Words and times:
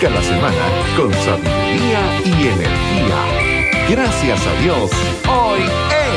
Arranca 0.00 0.18
la 0.18 0.22
semana 0.22 0.56
con 0.96 1.12
sabiduría 1.12 2.22
y 2.24 2.30
energía. 2.30 3.86
Gracias 3.90 4.46
a 4.46 4.62
Dios, 4.62 4.90
hoy 5.28 5.60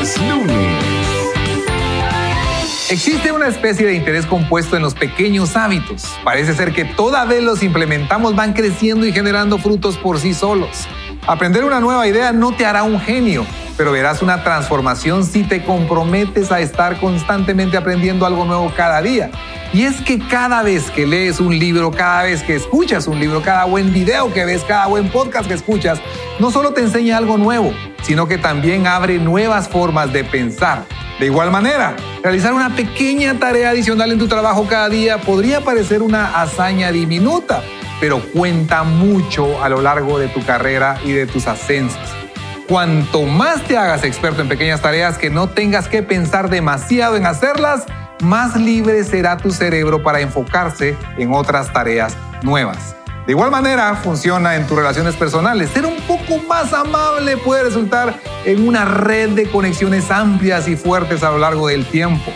es 0.00 0.18
lunes. 0.22 1.04
Existe 2.88 3.32
una 3.32 3.48
especie 3.48 3.86
de 3.86 3.94
interés 3.94 4.24
compuesto 4.24 4.76
en 4.76 4.82
los 4.82 4.94
pequeños 4.94 5.54
hábitos. 5.56 6.16
Parece 6.24 6.54
ser 6.54 6.72
que 6.72 6.86
toda 6.86 7.26
vez 7.26 7.42
los 7.42 7.62
implementamos 7.62 8.34
van 8.34 8.54
creciendo 8.54 9.06
y 9.06 9.12
generando 9.12 9.58
frutos 9.58 9.98
por 9.98 10.18
sí 10.18 10.32
solos. 10.32 10.86
Aprender 11.26 11.64
una 11.64 11.80
nueva 11.80 12.06
idea 12.06 12.32
no 12.32 12.52
te 12.52 12.66
hará 12.66 12.82
un 12.82 13.00
genio, 13.00 13.46
pero 13.78 13.92
verás 13.92 14.20
una 14.20 14.44
transformación 14.44 15.24
si 15.24 15.42
te 15.42 15.64
comprometes 15.64 16.52
a 16.52 16.60
estar 16.60 17.00
constantemente 17.00 17.78
aprendiendo 17.78 18.26
algo 18.26 18.44
nuevo 18.44 18.70
cada 18.76 19.00
día. 19.00 19.30
Y 19.72 19.84
es 19.84 20.02
que 20.02 20.18
cada 20.18 20.62
vez 20.62 20.90
que 20.90 21.06
lees 21.06 21.40
un 21.40 21.58
libro, 21.58 21.90
cada 21.90 22.24
vez 22.24 22.42
que 22.42 22.54
escuchas 22.54 23.06
un 23.06 23.18
libro, 23.18 23.40
cada 23.40 23.64
buen 23.64 23.90
video 23.92 24.32
que 24.34 24.44
ves, 24.44 24.62
cada 24.64 24.86
buen 24.86 25.08
podcast 25.08 25.48
que 25.48 25.54
escuchas, 25.54 25.98
no 26.38 26.50
solo 26.50 26.74
te 26.74 26.82
enseña 26.82 27.16
algo 27.16 27.38
nuevo, 27.38 27.72
sino 28.02 28.28
que 28.28 28.36
también 28.36 28.86
abre 28.86 29.18
nuevas 29.18 29.66
formas 29.66 30.12
de 30.12 30.24
pensar. 30.24 30.84
De 31.18 31.26
igual 31.26 31.50
manera, 31.50 31.96
realizar 32.22 32.52
una 32.52 32.76
pequeña 32.76 33.38
tarea 33.38 33.70
adicional 33.70 34.12
en 34.12 34.18
tu 34.18 34.28
trabajo 34.28 34.66
cada 34.68 34.90
día 34.90 35.18
podría 35.22 35.62
parecer 35.62 36.02
una 36.02 36.42
hazaña 36.42 36.92
diminuta, 36.92 37.62
pero 38.04 38.20
cuenta 38.20 38.82
mucho 38.82 39.64
a 39.64 39.70
lo 39.70 39.80
largo 39.80 40.18
de 40.18 40.28
tu 40.28 40.44
carrera 40.44 40.98
y 41.06 41.12
de 41.12 41.26
tus 41.26 41.46
ascensos. 41.46 42.02
Cuanto 42.68 43.22
más 43.22 43.64
te 43.64 43.78
hagas 43.78 44.04
experto 44.04 44.42
en 44.42 44.48
pequeñas 44.50 44.82
tareas 44.82 45.16
que 45.16 45.30
no 45.30 45.48
tengas 45.48 45.88
que 45.88 46.02
pensar 46.02 46.50
demasiado 46.50 47.16
en 47.16 47.24
hacerlas, 47.24 47.84
más 48.20 48.56
libre 48.56 49.04
será 49.04 49.38
tu 49.38 49.50
cerebro 49.50 50.02
para 50.02 50.20
enfocarse 50.20 50.98
en 51.16 51.32
otras 51.32 51.72
tareas 51.72 52.14
nuevas. 52.42 52.94
De 53.24 53.32
igual 53.32 53.50
manera 53.50 53.94
funciona 53.94 54.54
en 54.56 54.66
tus 54.66 54.76
relaciones 54.76 55.14
personales. 55.14 55.70
Ser 55.70 55.86
un 55.86 55.96
poco 56.02 56.40
más 56.46 56.74
amable 56.74 57.38
puede 57.38 57.62
resultar 57.62 58.20
en 58.44 58.68
una 58.68 58.84
red 58.84 59.30
de 59.30 59.48
conexiones 59.48 60.10
amplias 60.10 60.68
y 60.68 60.76
fuertes 60.76 61.22
a 61.22 61.30
lo 61.30 61.38
largo 61.38 61.68
del 61.68 61.86
tiempo. 61.86 62.30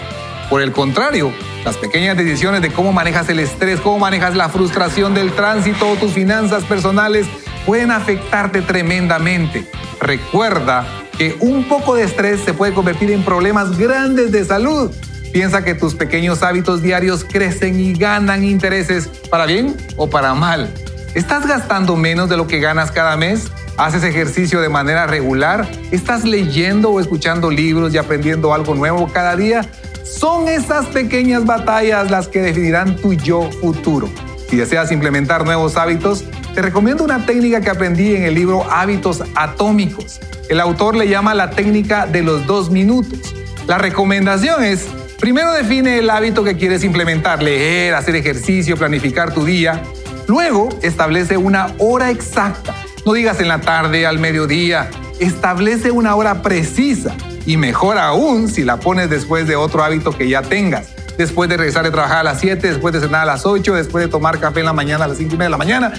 Por 0.49 0.63
el 0.63 0.73
contrario, 0.73 1.31
las 1.65 1.77
pequeñas 1.77 2.17
decisiones 2.17 2.63
de 2.63 2.71
cómo 2.71 2.93
manejas 2.93 3.29
el 3.29 3.39
estrés, 3.39 3.81
cómo 3.81 3.99
manejas 3.99 4.35
la 4.35 4.49
frustración 4.49 5.15
del 5.15 5.33
tránsito 5.33 5.89
o 5.91 5.97
tus 5.97 6.13
finanzas 6.13 6.65
personales 6.65 7.27
pueden 7.67 7.91
afectarte 7.91 8.63
tremendamente. 8.63 9.67
Recuerda 10.01 10.87
que 11.17 11.37
un 11.41 11.65
poco 11.65 11.95
de 11.95 12.05
estrés 12.05 12.41
se 12.41 12.55
puede 12.55 12.73
convertir 12.73 13.11
en 13.11 13.23
problemas 13.23 13.77
grandes 13.77 14.33
de 14.33 14.45
salud. 14.45 14.91
Piensa 15.33 15.65
que 15.65 15.75
tus 15.75 15.95
pequeños 15.95 16.43
hábitos 16.43 16.83
diarios 16.83 17.25
crecen 17.25 17.79
y 17.79 17.93
ganan 17.93 18.45
intereses 18.45 19.09
para 19.29 19.45
bien 19.45 19.77
o 19.97 20.09
para 20.09 20.35
mal. 20.35 20.73
¿Estás 21.15 21.47
gastando 21.47 21.97
menos 21.97 22.29
de 22.29 22.37
lo 22.37 22.47
que 22.47 22.61
ganas 22.61 22.91
cada 22.91 23.17
mes? 23.17 23.49
¿Haces 23.77 24.05
ejercicio 24.05 24.61
de 24.61 24.69
manera 24.69 25.07
regular? 25.07 25.69
¿Estás 25.91 26.25
leyendo 26.25 26.91
o 26.91 27.01
escuchando 27.01 27.51
libros 27.51 27.93
y 27.95 27.99
aprendiendo 27.99 28.55
algo 28.55 28.75
nuevo 28.75 29.09
cada 29.13 29.37
día? 29.37 29.63
Son 30.09 30.49
esas 30.49 30.87
pequeñas 30.87 31.45
batallas 31.45 32.11
las 32.11 32.29
que 32.29 32.41
definirán 32.41 32.97
tu 32.97 33.13
yo 33.13 33.51
futuro. 33.61 34.09
Si 34.49 34.57
deseas 34.57 34.91
implementar 34.91 35.45
nuevos 35.45 35.77
hábitos, 35.77 36.25
te 36.55 36.63
recomiendo 36.63 37.05
una 37.05 37.27
técnica 37.27 37.61
que 37.61 37.71
aprendí 37.71 38.17
en 38.17 38.23
el 38.23 38.35
libro 38.35 38.65
Hábitos 38.71 39.23
Atómicos. 39.35 40.21
El 40.49 40.61
autor 40.61 40.97
le 40.97 41.09
llama 41.09 41.35
la 41.35 41.51
técnica 41.51 42.07
de 42.07 42.23
los 42.23 42.47
dos 42.47 42.71
minutos. 42.71 43.35
La 43.67 43.77
recomendación 43.77 44.65
es 44.65 44.89
Primero 45.21 45.53
define 45.53 45.99
el 45.99 46.11
hábito 46.11 46.45
que 46.45 46.57
quieres 46.57 46.85
implementar, 46.85 47.43
leer, 47.43 47.95
hacer 47.95 48.15
ejercicio, 48.15 48.77
planificar 48.77 49.35
tu 49.35 49.45
día. 49.45 49.83
Luego 50.29 50.69
establece 50.81 51.37
una 51.37 51.75
hora 51.79 52.11
exacta. 52.11 52.75
No 53.05 53.15
digas 53.15 53.41
en 53.41 53.49
la 53.49 53.61
tarde, 53.61 54.07
al 54.07 54.21
mediodía. 54.21 54.89
Establece 55.19 55.91
una 55.91 56.15
hora 56.15 56.41
precisa. 56.41 57.17
Y 57.49 57.57
mejor 57.57 57.97
aún 57.97 58.51
si 58.51 58.63
la 58.63 58.77
pones 58.77 59.09
después 59.09 59.49
de 59.49 59.57
otro 59.57 59.83
hábito 59.83 60.13
que 60.13 60.29
ya 60.29 60.43
tengas. 60.43 60.89
Después 61.17 61.49
de 61.49 61.57
regresar 61.57 61.83
de 61.83 61.91
trabajar 61.91 62.19
a 62.19 62.23
las 62.23 62.41
7, 62.41 62.69
después 62.69 62.93
de 62.93 63.01
cenar 63.01 63.23
a 63.23 63.25
las 63.25 63.47
8, 63.47 63.73
después 63.75 64.05
de 64.05 64.11
tomar 64.11 64.39
café 64.39 64.61
en 64.61 64.67
la 64.67 64.75
mañana 64.75 65.07
a 65.07 65.09
las 65.09 65.17
5 65.17 65.35
y 65.35 65.39
media 65.39 65.47
de 65.47 65.51
la 65.53 65.57
mañana. 65.57 65.95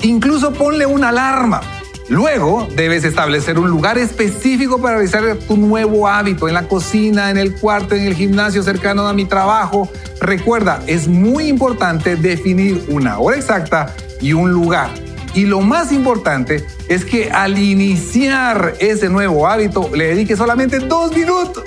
Incluso 0.00 0.54
ponle 0.54 0.86
una 0.86 1.10
alarma. 1.10 1.60
Luego 2.08 2.68
debes 2.74 3.04
establecer 3.04 3.58
un 3.58 3.68
lugar 3.68 3.98
específico 3.98 4.80
para 4.80 4.94
realizar 4.94 5.36
tu 5.46 5.58
nuevo 5.58 6.08
hábito, 6.08 6.48
en 6.48 6.54
la 6.54 6.66
cocina, 6.66 7.28
en 7.28 7.36
el 7.36 7.54
cuarto, 7.54 7.94
en 7.94 8.06
el 8.06 8.14
gimnasio 8.14 8.62
cercano 8.62 9.06
a 9.06 9.12
mi 9.12 9.26
trabajo. 9.26 9.90
Recuerda, 10.22 10.82
es 10.86 11.06
muy 11.06 11.48
importante 11.48 12.16
definir 12.16 12.82
una 12.88 13.18
hora 13.18 13.36
exacta 13.36 13.94
y 14.22 14.32
un 14.32 14.52
lugar. 14.52 14.88
Y 15.34 15.44
lo 15.46 15.60
más 15.60 15.92
importante 15.92 16.64
es 16.88 17.04
que 17.04 17.30
al 17.30 17.58
iniciar 17.58 18.74
ese 18.80 19.08
nuevo 19.08 19.46
hábito 19.46 19.90
le 19.94 20.08
dediques 20.08 20.38
solamente 20.38 20.78
dos 20.78 21.14
minutos. 21.14 21.64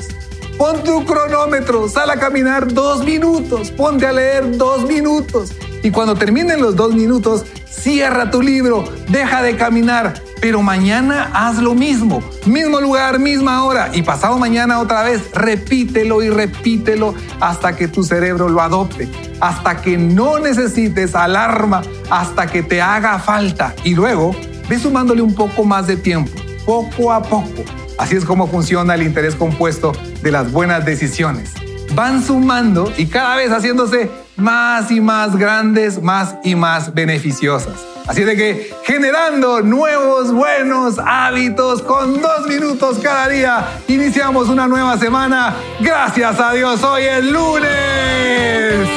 Pon 0.58 0.84
tu 0.84 1.06
cronómetro, 1.06 1.88
sal 1.90 2.10
a 2.10 2.18
caminar 2.18 2.72
dos 2.72 3.04
minutos, 3.04 3.72
ponte 3.72 4.06
a 4.06 4.12
leer 4.12 4.58
dos 4.58 4.88
minutos. 4.88 5.54
Y 5.84 5.90
cuando 5.90 6.16
terminen 6.16 6.62
los 6.62 6.76
dos 6.76 6.94
minutos, 6.94 7.46
cierra 7.70 8.30
tu 8.30 8.42
libro, 8.42 8.84
deja 9.10 9.42
de 9.42 9.56
caminar, 9.56 10.22
pero 10.42 10.64
mañana 10.64 11.30
haz 11.34 11.60
lo 11.60 11.76
mismo, 11.76 12.22
mismo 12.48 12.82
lugar, 12.82 13.20
misma 13.20 13.64
hora 13.64 13.92
y 13.94 14.02
pasado 14.02 14.40
mañana 14.40 14.80
otra 14.80 15.04
vez, 15.04 15.32
repítelo 15.34 16.24
y 16.24 16.30
repítelo 16.30 17.14
hasta 17.40 17.76
que 17.76 17.88
tu 17.88 18.04
cerebro 18.04 18.50
lo 18.50 18.60
adopte, 18.60 19.08
hasta 19.40 19.80
que 19.82 20.00
no 20.00 20.40
necesites 20.40 21.14
alarma, 21.14 21.84
hasta 22.10 22.48
que 22.48 22.64
te 22.64 22.82
haga 22.82 23.20
falta 23.20 23.76
y 23.84 23.94
luego 23.94 24.36
ve 24.68 24.80
sumándole 24.80 25.22
un 25.22 25.36
poco 25.36 25.64
más 25.64 25.86
de 25.86 25.96
tiempo, 25.96 26.32
poco 26.66 27.14
a 27.14 27.22
poco. 27.22 27.64
Así 28.00 28.16
es 28.16 28.26
como 28.26 28.48
funciona 28.48 28.96
el 28.96 29.04
interés 29.04 29.36
compuesto 29.36 29.92
de 30.24 30.32
las 30.32 30.52
buenas 30.52 30.84
decisiones. 30.86 31.54
Van 31.94 32.24
sumando 32.24 32.92
y 32.98 33.06
cada 33.06 33.36
vez 33.36 33.52
haciéndose 33.52 34.10
más 34.38 34.90
y 34.90 35.02
más 35.02 35.36
grandes, 35.36 36.02
más 36.02 36.36
y 36.44 36.56
más 36.56 36.96
beneficiosas. 36.96 37.91
Así 38.08 38.24
de 38.24 38.36
que 38.36 38.74
generando 38.84 39.62
nuevos 39.62 40.32
buenos 40.34 41.00
hábitos 41.00 41.82
con 41.82 42.22
dos 42.22 42.48
minutos 42.48 42.98
cada 43.02 43.28
día, 43.30 43.82
iniciamos 43.88 44.50
una 44.50 44.68
nueva 44.68 44.98
semana. 44.98 45.56
Gracias 45.80 46.40
a 46.40 46.54
Dios, 46.54 46.84
hoy 46.84 47.04
es 47.04 47.24
lunes. 47.24 48.90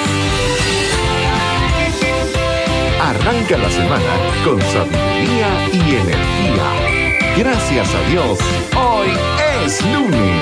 Arranca 3.00 3.58
la 3.58 3.70
semana 3.70 4.12
con 4.44 4.60
sabiduría 4.60 5.68
y 5.72 5.96
energía. 5.96 7.34
Gracias 7.36 7.88
a 7.94 8.10
Dios, 8.10 8.38
hoy 8.76 9.08
es 9.64 9.84
lunes 9.86 10.33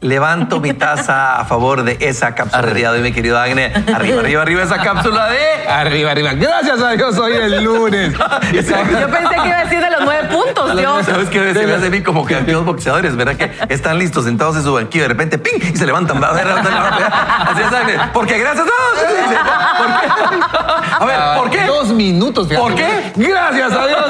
levanto 0.00 0.60
mi 0.60 0.74
taza 0.74 1.40
a 1.40 1.44
favor 1.46 1.82
de 1.82 1.96
esa 2.00 2.34
cápsula 2.34 2.66
de 2.66 2.74
día 2.74 2.92
de 2.92 2.98
hoy, 2.98 3.02
mi 3.02 3.12
querido 3.12 3.38
Agne. 3.38 3.72
Arriba, 3.94 4.20
arriba, 4.20 4.42
arriba 4.42 4.62
esa 4.62 4.78
cápsula 4.78 5.28
de... 5.30 5.68
Arriba, 5.68 6.10
arriba. 6.10 6.34
Gracias 6.34 6.80
a 6.80 6.90
Dios, 6.92 7.18
hoy 7.18 7.32
es 7.32 7.62
lunes. 7.62 8.12
Yo 8.52 8.60
pensé 8.62 9.34
que 9.42 9.48
iba 9.48 9.58
a 9.58 9.64
decir 9.64 9.80
de 9.80 9.90
los 9.90 10.00
nueve 10.04 10.28
puntos, 10.28 10.76
Dios. 10.76 11.06
¿Sabes 11.06 11.28
qué? 11.30 11.54
Se 11.54 11.66
me 11.66 11.74
hace 11.74 11.90
mí 11.90 12.02
como 12.02 12.26
que 12.26 12.36
aquellos 12.36 12.64
boxeadores, 12.64 13.16
¿verdad? 13.16 13.36
Que 13.36 13.50
están 13.72 13.98
listos, 13.98 14.24
sentados 14.24 14.56
en 14.56 14.64
su 14.64 14.72
banquillo, 14.74 15.04
de 15.04 15.08
repente, 15.08 15.38
¡ping! 15.38 15.60
Y 15.72 15.76
se 15.76 15.86
levantan. 15.86 16.22
Así 16.22 17.62
es, 17.62 17.72
Agne. 17.72 17.98
Porque 18.12 18.38
gracias 18.38 18.66
a... 18.66 19.78
¿Por 19.78 19.86
qué? 19.86 20.06
A 20.98 21.04
ver, 21.04 21.18
¿por 21.38 21.50
qué? 21.50 21.66
Dos 21.66 21.88
minutos. 21.88 22.48
¿Por 22.48 22.74
qué? 22.74 23.12
Gracias 23.16 23.72
a 23.72 23.86
Dios. 23.86 24.05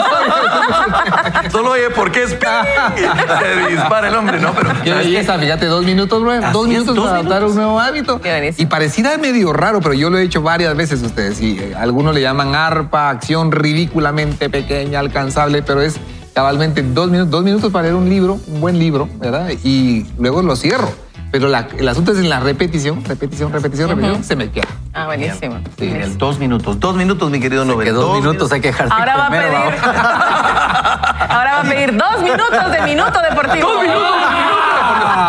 Solo 1.56 1.70
oye, 1.70 1.88
¿por 1.88 2.12
qué 2.12 2.24
es 2.24 2.34
ping? 2.34 2.46
Se 2.98 3.70
dispara 3.70 4.08
el 4.08 4.14
hombre, 4.14 4.38
¿no? 4.38 4.52
Pero... 4.52 5.02
Y 5.02 5.16
esa, 5.16 5.38
fíjate, 5.38 5.64
dos 5.64 5.86
minutos, 5.86 6.22
dos 6.52 6.68
minutos 6.68 6.98
para 6.98 7.20
adoptar 7.20 7.44
un 7.44 7.54
nuevo 7.54 7.80
hábito. 7.80 8.20
Y 8.58 8.66
pareciera 8.66 9.16
medio 9.16 9.54
raro, 9.54 9.80
pero 9.80 9.94
yo 9.94 10.10
lo 10.10 10.18
he 10.18 10.22
hecho 10.22 10.42
varias 10.42 10.76
veces 10.76 11.00
ustedes. 11.00 11.40
Y 11.40 11.58
eh, 11.58 11.74
algunos 11.74 12.14
le 12.14 12.20
llaman 12.20 12.54
arpa, 12.54 13.08
acción 13.08 13.52
ridículamente 13.52 14.50
pequeña, 14.50 15.00
alcanzable, 15.00 15.62
pero 15.62 15.80
es 15.80 15.96
cabalmente 16.34 16.82
dos 16.82 17.10
minutos, 17.10 17.30
dos 17.30 17.42
minutos 17.42 17.72
para 17.72 17.84
leer 17.84 17.94
un 17.94 18.10
libro, 18.10 18.38
un 18.48 18.60
buen 18.60 18.78
libro, 18.78 19.08
¿verdad? 19.14 19.48
Y 19.64 20.04
luego 20.18 20.42
lo 20.42 20.56
cierro. 20.56 21.05
Pero 21.30 21.48
la- 21.48 21.68
el 21.78 21.88
asunto 21.88 22.12
es 22.12 22.18
en 22.18 22.28
la 22.28 22.40
repetición, 22.40 23.04
repetición, 23.04 23.52
repetición, 23.52 23.88
repetición, 23.90 24.24
se 24.24 24.36
me 24.36 24.50
queda. 24.50 24.66
Ah, 24.94 25.06
buenísimo. 25.06 25.58
Sí. 25.78 25.92
Dos 26.16 26.38
minutos, 26.38 26.80
dos 26.80 26.96
minutos, 26.96 27.30
mi 27.30 27.40
querido 27.40 27.64
Nobel. 27.64 27.86
Que 27.86 27.92
dos 27.92 28.18
minutos 28.18 28.50
hay 28.52 28.60
que 28.60 28.68
dejar 28.68 28.88
de 28.88 28.94
Ahora 28.94 29.16
va 29.16 29.22
a 29.24 29.26
comer, 29.26 29.42
pedir. 29.42 29.84
Ahora 31.28 31.52
va 31.54 31.60
a 31.60 31.64
pedir 31.64 31.96
dos 31.96 32.22
minutos 32.22 32.70
de 32.72 32.82
minuto 32.82 33.18
deportivo. 33.28 33.68
Dos 33.68 33.82
minutos, 33.82 34.02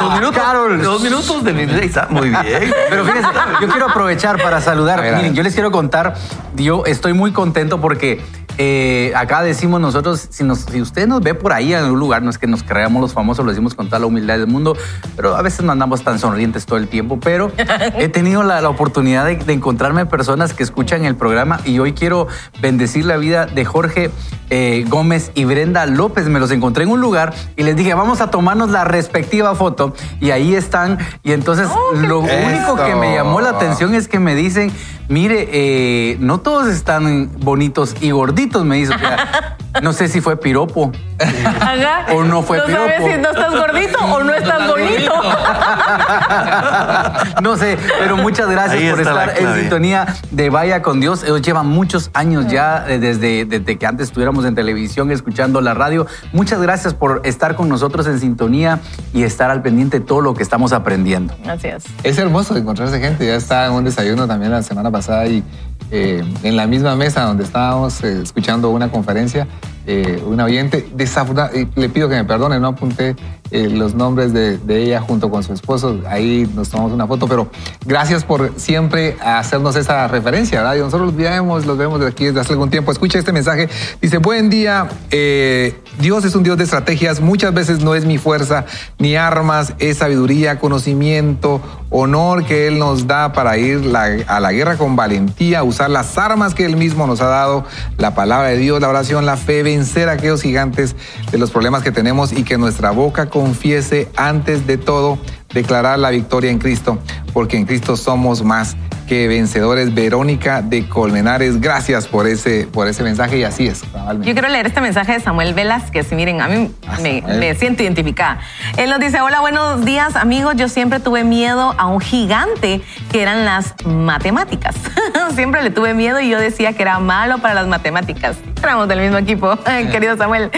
dos 0.02 0.14
minutos. 0.14 0.38
Carol. 0.44 0.82
Dos 0.82 1.02
minutos 1.02 1.44
de 1.44 1.54
mi 1.54 1.64
Está 1.64 2.08
Muy 2.10 2.30
bien. 2.30 2.74
Pero 2.90 3.06
fíjense, 3.06 3.30
yo 3.62 3.68
quiero 3.68 3.90
aprovechar 3.90 4.42
para 4.42 4.62
saludar. 4.62 5.00
A 5.00 5.02
ver, 5.02 5.14
a 5.16 5.18
Miren, 5.18 5.34
yo 5.36 5.44
les 5.44 5.54
quiero 5.54 5.72
contar, 5.72 6.16
yo 6.56 6.84
estoy 6.86 7.14
muy 7.14 7.32
contento 7.34 7.82
porque 7.82 8.22
eh, 8.58 9.12
acá 9.16 9.42
decimos 9.44 9.80
nosotros, 9.82 10.28
si, 10.30 10.44
nos- 10.44 10.62
si 10.62 10.82
usted 10.82 11.08
nos 11.08 11.22
ve 11.22 11.34
por 11.36 11.54
ahí 11.54 11.74
en 11.74 11.80
algún 11.84 12.00
lugar, 12.00 12.22
no 12.24 12.30
es 12.30 12.38
que 12.38 12.48
nos 12.48 12.64
creamos 12.64 13.02
los 13.02 13.14
famosos, 13.14 13.46
lo 13.46 13.52
decimos 13.52 13.76
con 13.76 13.88
toda 13.88 14.00
la 14.00 14.06
humildad 14.08 14.38
del 14.38 14.48
mundo, 14.48 14.76
pero 15.16 15.36
a 15.36 15.42
veces 15.42 15.64
no 15.64 15.72
andamos 15.72 16.04
tan 16.04 16.20
sonrientes 16.20 16.66
todo 16.66 16.78
el 16.80 16.88
tiempo, 16.88 17.20
pero 17.20 17.52
he 17.98 18.10
tenido 18.10 18.44
la, 18.44 18.62
la 18.62 18.70
oportunidad 18.70 19.26
de, 19.26 19.36
de 19.36 19.54
encontrarme 19.54 20.06
personas 20.06 20.54
que 20.54 20.64
escuchan 20.64 21.06
el 21.06 21.16
programa 21.16 21.60
y 21.66 21.80
hoy 21.80 21.94
quiero 21.94 22.28
bendecir 22.62 23.06
la 23.06 23.18
vida 23.18 23.46
de 23.46 23.66
Jorge 23.66 24.12
eh, 24.50 24.86
Gómez 24.88 25.32
y 25.36 25.46
Brenda 25.46 25.86
López. 25.86 26.28
Me 26.28 26.40
los 26.40 26.52
encontré 26.52 26.84
en 26.84 26.92
un 26.92 27.02
lugar 27.02 27.34
y 27.56 27.64
les 27.64 27.76
dije, 27.76 27.94
vamos 27.94 28.22
a 28.22 28.30
tomarnos 28.30 28.70
la 28.70 28.84
respectiva 28.84 29.56
foto 29.56 29.94
y 30.20 30.32
ahí 30.32 30.56
están. 30.56 30.98
Y 31.24 31.32
entonces 31.32 31.68
lo 31.94 32.20
único 32.20 32.76
que 32.76 32.96
me 32.96 33.14
llamó 33.14 33.42
la 33.42 33.50
atención 33.50 33.94
es 33.96 34.08
que 34.08 34.20
me 34.20 34.36
dicen, 34.36 34.72
mire, 35.08 35.50
eh, 35.52 36.18
no 36.20 36.40
todos 36.40 36.68
están 36.68 37.32
bonitos 37.40 37.96
y 38.02 38.12
gorditos, 38.12 38.66
me 38.66 38.78
dice. 38.78 38.94
O 38.96 39.00
sea, 39.00 39.58
no 39.82 39.94
sé 39.94 40.08
si 40.08 40.22
fue 40.22 40.38
piropo. 40.38 40.92
Ajá. 41.20 42.14
O 42.14 42.24
no 42.24 42.44
fue 42.44 42.58
No 42.58 42.68
sabes 42.68 42.94
piropo. 42.98 43.14
si 43.14 43.22
no 43.22 43.30
estás 43.30 43.56
gordito 43.56 44.00
o 44.00 44.24
no 44.24 44.34
estás 44.34 44.68
bonito. 44.68 45.12
no 47.42 47.58
sé, 47.58 47.78
pero 48.00 48.18
muchas 48.18 48.50
gracias 48.50 48.82
Ahí 48.82 48.90
por 48.90 49.00
estar 49.00 49.34
en 49.38 49.56
sintonía 49.56 50.08
de 50.32 50.50
Vaya 50.50 50.82
con 50.82 51.00
Dios. 51.00 51.24
Ellos 51.24 51.42
llevan 51.42 51.68
muchos 51.68 52.10
años 52.14 52.48
ya 52.48 52.86
eh, 52.88 53.00
desde, 53.00 53.46
desde 53.46 53.78
que 53.78 53.86
antes 53.86 54.08
estuviéramos 54.08 54.46
en 54.46 54.56
televisión 54.56 55.12
escuchando 55.12 55.62
la 55.62 55.74
radio. 55.74 56.08
Muchas 56.34 56.62
gracias 56.62 56.94
por 56.94 57.22
estar 57.24 57.56
con 57.56 57.70
nosotros 57.70 58.08
en 58.08 58.20
sintonía 58.20 58.80
y 59.14 59.24
estar 59.24 59.50
al 59.50 59.62
pendiente 59.62 60.00
de 60.00 60.06
todo 60.06 60.22
lo 60.22 60.34
que 60.34 60.44
estamos 60.44 60.74
aprendiendo. 60.74 61.34
Es. 61.64 61.84
Es 62.04 62.18
hermoso 62.18 62.56
encontrarse 62.56 63.00
gente. 63.00 63.26
Ya 63.26 63.36
estaba 63.36 63.68
en 63.68 63.74
un 63.74 63.84
desayuno 63.84 64.28
también 64.28 64.52
la 64.52 64.64
semana 64.64 64.92
pasada 64.92 65.26
y 65.28 65.44
eh, 65.92 66.24
en 66.44 66.56
la 66.56 66.68
misma 66.68 66.96
mesa 66.96 67.24
donde 67.24 67.44
estábamos 67.44 68.04
eh, 68.04 68.22
escuchando 68.22 68.70
una 68.70 68.92
conferencia, 68.92 69.48
eh, 69.86 70.22
un 70.26 70.40
oyente, 70.42 70.86
y 70.92 71.80
le 71.80 71.90
pido 71.90 72.10
que 72.10 72.16
me 72.16 72.26
perdone, 72.26 72.60
no 72.60 72.68
apunté 72.68 73.16
eh, 73.50 73.70
los 73.70 73.96
nombres 73.96 74.34
de, 74.34 74.60
ella 74.68 75.00
junto 75.00 75.30
con 75.30 75.42
su 75.44 75.54
esposo. 75.54 76.02
Ahí 76.10 76.50
nos 76.54 76.70
tomamos 76.70 76.92
una 76.92 77.08
foto, 77.08 77.28
pero 77.28 77.50
gracias 77.86 78.26
por 78.26 78.52
siempre 78.58 79.16
hacernos 79.24 79.78
esa 79.78 80.10
referencia, 80.10 80.60
¿verdad? 80.60 80.76
Y 80.76 80.80
nosotros 80.80 81.14
los 81.14 81.16
vemos, 81.16 81.66
los 81.66 81.78
vemos 81.78 82.00
desde 82.00 82.12
aquí 82.12 82.26
desde 82.26 82.42
hace 82.42 82.52
algún 82.52 82.70
tiempo. 82.70 82.92
Escucha 82.92 83.18
este 83.18 83.32
mensaje. 83.32 83.70
Dice, 84.02 84.18
buen 84.18 84.50
día, 84.50 84.90
eh, 85.12 85.80
Dios 86.00 86.26
es 86.26 86.36
un 86.36 86.44
Dios 86.44 86.58
de 86.58 86.66
estrategias. 86.66 87.22
Muchas 87.22 87.54
veces 87.54 87.82
no 87.82 87.96
es 87.96 88.04
mi 88.04 88.18
fuerza 88.18 88.66
ni 89.00 89.16
armas, 89.16 89.74
es 89.80 90.00
sabiduría, 90.00 90.60
conocimiento, 90.60 91.62
honor 91.90 92.46
que 92.46 92.68
Él 92.68 92.80
nos 92.80 93.08
da 93.08 93.34
para 93.34 93.58
ir 93.58 93.94
a 94.28 94.40
la 94.40 94.52
guerra 94.52 94.78
con 94.78 94.96
valentía, 94.96 95.64
usar 95.64 95.90
las 95.90 96.18
armas 96.18 96.54
que 96.54 96.66
Él 96.66 96.76
mismo 96.76 97.08
nos 97.08 97.22
ha 97.22 97.28
dado, 97.28 97.66
la 97.98 98.16
palabra 98.16 98.50
de 98.50 98.58
Dios, 98.58 98.82
la 98.82 98.90
oración, 98.90 99.26
la 99.26 99.38
fe, 99.38 99.64
vencer 99.64 100.10
a 100.10 100.14
aquellos 100.14 100.42
gigantes 100.42 100.96
de 101.32 101.38
los 101.38 101.52
problemas 101.52 101.84
que 101.84 101.92
tenemos 101.92 102.32
y 102.32 102.44
que 102.44 102.58
nuestra 102.58 102.92
boca 102.92 103.30
confiese 103.30 104.10
antes 104.16 104.68
de 104.68 104.78
todo 104.78 105.18
declarar 105.54 106.00
la 106.00 106.10
victoria 106.10 106.52
en 106.52 106.60
Cristo, 106.60 107.00
porque 107.34 107.58
en 107.58 107.66
Cristo 107.66 107.96
somos 107.96 108.44
más 108.44 108.76
que 109.08 109.28
vencedores. 109.28 109.94
Verónica 109.94 110.62
de 110.62 110.88
Colmenares, 110.88 111.60
gracias 111.60 112.08
por 112.08 112.28
ese, 112.28 112.68
por 112.72 112.88
ese 112.88 113.04
mensaje 113.04 113.38
y 113.38 113.44
así 113.44 113.68
es. 113.68 113.82
Yo 114.22 114.34
quiero 114.34 114.48
leer 114.50 114.68
este 114.68 114.82
mensaje 114.82 115.14
de 115.14 115.20
Samuel 115.20 115.54
Velázquez. 115.54 116.12
Miren, 116.12 116.42
a 116.42 116.48
mí 116.48 116.72
Ah, 116.88 116.98
me, 117.02 117.22
me 117.22 117.56
siento 117.56 117.84
identificada. 117.84 118.40
Él 118.78 118.90
nos 118.90 119.00
dice, 119.00 119.22
hola, 119.22 119.40
buenos 119.40 119.86
días 119.86 120.16
amigos. 120.16 120.56
Yo 120.56 120.70
siempre 120.70 121.00
tuve 121.00 121.24
miedo 121.24 121.74
a 121.78 121.88
un 121.88 122.00
gigante 122.00 122.82
que 123.12 123.22
eran 123.22 123.46
las 123.46 123.74
matemáticas. 123.86 124.76
siempre 125.36 125.64
le 125.64 125.70
tuve 125.70 125.94
miedo 125.94 126.20
y 126.20 126.30
yo 126.30 126.40
decía 126.40 126.74
que 126.74 126.82
era 126.82 127.00
malo 127.00 127.40
para 127.40 127.54
las 127.54 127.68
matemáticas. 127.68 128.38
Éramos 128.62 128.88
del 128.88 129.02
mismo 129.02 129.18
equipo, 129.18 129.58
querido 129.92 130.18
Samuel. 130.18 130.52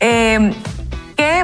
Eh, 0.00 0.52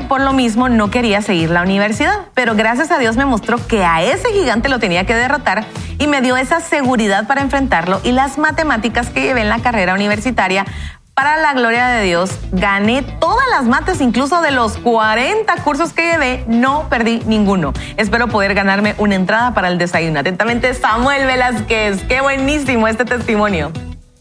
por 0.08 0.20
lo 0.20 0.32
mismo 0.32 0.68
no 0.68 0.90
quería 0.90 1.22
seguir 1.22 1.50
la 1.50 1.62
universidad, 1.62 2.26
pero 2.34 2.54
gracias 2.54 2.90
a 2.90 2.98
Dios 2.98 3.16
me 3.16 3.24
mostró 3.24 3.64
que 3.66 3.84
a 3.84 4.02
ese 4.02 4.32
gigante 4.32 4.68
lo 4.68 4.78
tenía 4.78 5.04
que 5.06 5.14
derrotar 5.14 5.64
y 5.98 6.06
me 6.06 6.20
dio 6.20 6.36
esa 6.36 6.60
seguridad 6.60 7.26
para 7.26 7.40
enfrentarlo 7.40 8.00
y 8.04 8.12
las 8.12 8.38
matemáticas 8.38 9.10
que 9.10 9.22
llevé 9.22 9.42
en 9.42 9.48
la 9.48 9.60
carrera 9.60 9.94
universitaria. 9.94 10.64
Para 11.14 11.36
la 11.36 11.54
gloria 11.54 11.86
de 11.88 12.02
Dios, 12.02 12.30
gané 12.50 13.02
todas 13.02 13.48
las 13.48 13.66
mates, 13.66 14.00
incluso 14.00 14.40
de 14.40 14.50
los 14.50 14.78
40 14.78 15.54
cursos 15.62 15.92
que 15.92 16.02
llevé, 16.02 16.44
no 16.48 16.88
perdí 16.88 17.22
ninguno. 17.26 17.72
Espero 17.96 18.26
poder 18.26 18.54
ganarme 18.54 18.96
una 18.98 19.14
entrada 19.14 19.54
para 19.54 19.68
el 19.68 19.78
desayuno. 19.78 20.18
Atentamente, 20.18 20.74
Samuel 20.74 21.24
Velázquez. 21.26 22.02
Qué 22.08 22.20
buenísimo 22.20 22.88
este 22.88 23.04
testimonio. 23.04 23.70